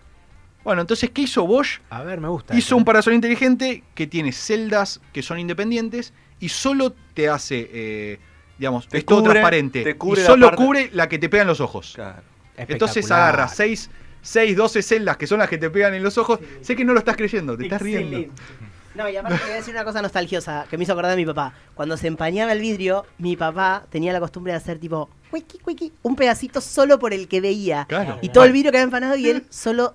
Bueno, 0.63 0.81
entonces, 0.83 1.11
¿qué 1.11 1.23
hizo 1.23 1.45
Bosch? 1.45 1.81
A 1.91 2.05
ver, 2.05 2.21
me 2.21 2.29
gusta. 2.29 2.55
Hizo 2.57 2.77
un 2.77 2.85
parasol 2.85 3.15
inteligente 3.15 3.83
que 3.97 4.07
tiene 4.07 4.31
celdas 4.31 5.01
que 5.13 5.23
son 5.25 5.41
independientes 5.41 6.13
y 6.41 6.49
solo 6.49 6.95
te 7.15 7.29
hace, 7.29 7.71
eh, 7.73 8.19
digamos, 8.59 8.89
Te 8.89 8.99
es 8.99 9.07
todo 9.07 9.23
transparente. 9.23 9.83
te 9.83 9.97
cubre 9.97 10.23
y 10.23 10.25
solo 10.25 10.55
cubre 10.55 10.91
la 10.93 11.09
que 11.09 11.19
te 11.19 11.29
pega 11.29 11.43
en 11.43 11.49
los 11.49 11.61
ojos. 11.61 11.93
Claro. 11.95 12.23
Entonces 12.57 13.11
agarra 13.11 13.49
6, 13.49 13.91
6, 14.23 14.57
12 14.57 14.83
celdas 14.83 15.17
que 15.17 15.27
son 15.27 15.39
las 15.39 15.49
que 15.49 15.59
te 15.59 15.71
pegan 15.71 15.95
en 15.95 16.03
los 16.03 16.19
ojos. 16.19 16.41
Sé 16.61 16.75
que 16.77 16.85
no 16.85 16.93
lo 16.93 16.99
estás 16.99 17.17
creyendo, 17.17 17.57
te 17.57 17.65
estás 17.65 17.83
riendo. 17.83 18.33
No, 18.95 19.07
y 19.11 19.17
aparte 19.17 19.37
te 19.37 19.45
voy 19.45 19.53
a 19.53 19.57
decir 19.57 19.75
una 19.75 19.85
cosa 19.85 20.01
nostalgiosa 20.01 20.67
que 20.71 20.79
me 20.79 20.85
hizo 20.85 20.93
acordar 20.93 21.11
de 21.11 21.19
mi 21.19 21.27
papá. 21.27 21.53
Cuando 21.75 21.99
se 21.99 22.07
empañaba 22.07 22.53
el 22.53 22.61
vidrio, 22.61 23.05
mi 23.19 23.37
papá 23.37 23.85
tenía 23.91 24.11
la 24.15 24.21
costumbre 24.21 24.55
de 24.55 24.57
hacer 24.57 24.79
tipo, 24.79 25.11
wiki, 25.31 25.59
wiki, 25.67 25.93
un 26.03 26.17
pedacito 26.17 26.63
solo 26.63 26.99
por 26.99 27.13
el 27.13 27.29
que 27.29 27.43
veía. 27.43 27.85
Claro. 27.89 28.19
Y 28.23 28.31
todo 28.31 28.45
el 28.45 28.53
vidrio 28.53 28.73
quedaba 28.73 28.85
empanado 28.85 29.17
y 29.17 29.29
él 29.29 29.45
solo 29.51 29.95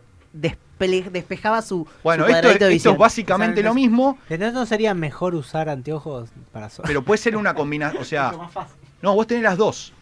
despejaba 0.87 1.61
su, 1.61 1.87
Bueno, 2.03 2.25
su 2.25 2.29
esto, 2.31 2.41
cuadradito 2.41 2.65
de 2.65 2.75
esto 2.75 2.89
visión. 2.89 2.93
es 2.93 2.99
básicamente 2.99 3.59
O 3.59 3.63
sea, 3.63 3.69
lo 3.69 3.73
mismo, 3.75 4.17
Entonces 4.29 4.53
no 4.53 4.65
sería 4.65 4.93
mejor 4.93 5.35
usar 5.35 5.69
anteojos 5.69 6.29
para 6.51 6.69
sol. 6.69 6.85
pero 6.87 7.03
puede 7.03 7.17
ser 7.19 7.35
una 7.37 7.53
combinación. 7.53 8.01
O 8.01 8.05
sea, 8.05 8.27
Mucho 8.31 8.43
más 8.43 8.51
fácil. 8.51 8.75
no, 9.01 9.15
vos 9.15 9.27
tenés 9.27 9.43
las 9.43 9.57
dos. 9.57 9.93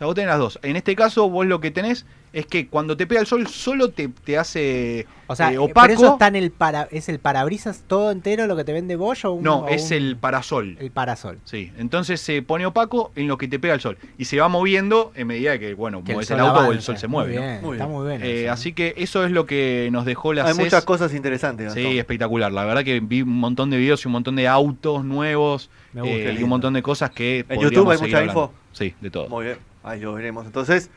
Sea, 0.00 0.06
vos 0.06 0.14
tenés 0.14 0.28
las 0.30 0.38
dos. 0.38 0.58
En 0.62 0.76
este 0.76 0.96
caso, 0.96 1.28
vos 1.28 1.44
lo 1.46 1.60
que 1.60 1.70
tenés 1.70 2.06
es 2.32 2.46
que 2.46 2.68
cuando 2.68 2.96
te 2.96 3.06
pega 3.06 3.20
el 3.20 3.26
sol, 3.26 3.46
solo 3.48 3.90
te, 3.90 4.08
te 4.08 4.38
hace 4.38 5.06
o 5.26 5.34
sea, 5.36 5.50
eh, 5.50 5.54
eh, 5.54 5.58
opaco. 5.58 5.80
pero 5.88 5.92
eso 5.94 6.12
está 6.12 6.28
en 6.28 6.36
el 6.36 6.52
para, 6.52 6.86
es 6.92 7.08
el 7.08 7.18
parabrisas 7.18 7.82
todo 7.88 8.12
entero 8.12 8.46
lo 8.46 8.54
que 8.56 8.62
te 8.64 8.72
vende 8.72 8.94
Bosch 8.96 9.24
o 9.24 9.32
un, 9.32 9.42
no, 9.42 9.58
o 9.64 9.68
es 9.68 9.90
un- 9.90 9.96
el 9.96 10.16
parasol. 10.16 10.76
el 10.80 10.90
parasol. 10.92 11.38
Sí, 11.44 11.70
entonces 11.76 12.20
se 12.20 12.40
pone 12.40 12.64
opaco 12.66 13.10
en 13.16 13.26
lo 13.28 13.36
que 13.36 13.46
te 13.48 13.58
pega 13.58 13.74
el 13.74 13.80
sol. 13.80 13.98
Y 14.16 14.24
se 14.26 14.38
va 14.40 14.48
moviendo 14.48 15.10
en 15.16 15.26
medida 15.26 15.58
que, 15.58 15.74
bueno, 15.74 16.02
Que 16.04 16.12
mueves 16.14 16.30
el, 16.30 16.38
sol 16.38 16.46
auto 16.46 16.60
o 16.60 16.62
el 16.62 16.66
avanza. 16.68 16.82
sol 16.86 16.98
se 16.98 17.08
Muy 17.08 17.24
mueve. 17.26 17.34
¿no? 17.34 17.42
bien, 17.42 17.60
Muy 17.62 17.72
está 17.76 17.86
bien. 17.86 17.98
muy 17.98 18.08
bien. 18.08 18.22
Eh, 18.22 18.44
eso. 18.44 18.52
así 18.52 18.72
que 18.72 18.94
eso 18.96 19.24
es 19.26 19.32
lo 19.32 19.44
que 19.44 19.88
nos 19.92 20.04
dejó 20.06 20.32
la 20.32 20.42
Hay 20.46 20.54
CES. 20.54 20.64
muchas 20.64 20.84
cosas 20.86 21.12
interesantes. 21.12 21.72
Sí, 21.74 21.98
espectacular. 21.98 22.50
La 22.52 22.64
verdad 22.64 22.84
que 22.84 23.00
vi 23.00 23.20
un 23.22 23.38
montón 23.38 23.68
de 23.70 23.76
videos 23.76 24.02
y 24.04 24.08
un 24.08 24.12
montón 24.12 24.36
de 24.36 24.46
autos 24.48 25.04
nuevos 25.04 25.68
Me 25.92 26.00
gusta, 26.02 26.16
eh, 26.16 26.36
y 26.38 26.42
un 26.44 26.48
montón 26.48 26.72
de 26.74 26.82
cosas 26.82 27.10
que 27.10 27.44
¿En 27.48 27.60
YouTube 27.60 27.90
hay 27.90 27.98
mucha 27.98 28.18
hablando. 28.18 28.40
info? 28.44 28.52
Sí, 28.72 28.94
de 29.00 29.10
todo. 29.10 29.28
Muy 29.28 29.46
bien. 29.46 29.69
Ahí 29.90 30.00
lo 30.00 30.14
veremos. 30.14 30.46
Entonces, 30.46 30.90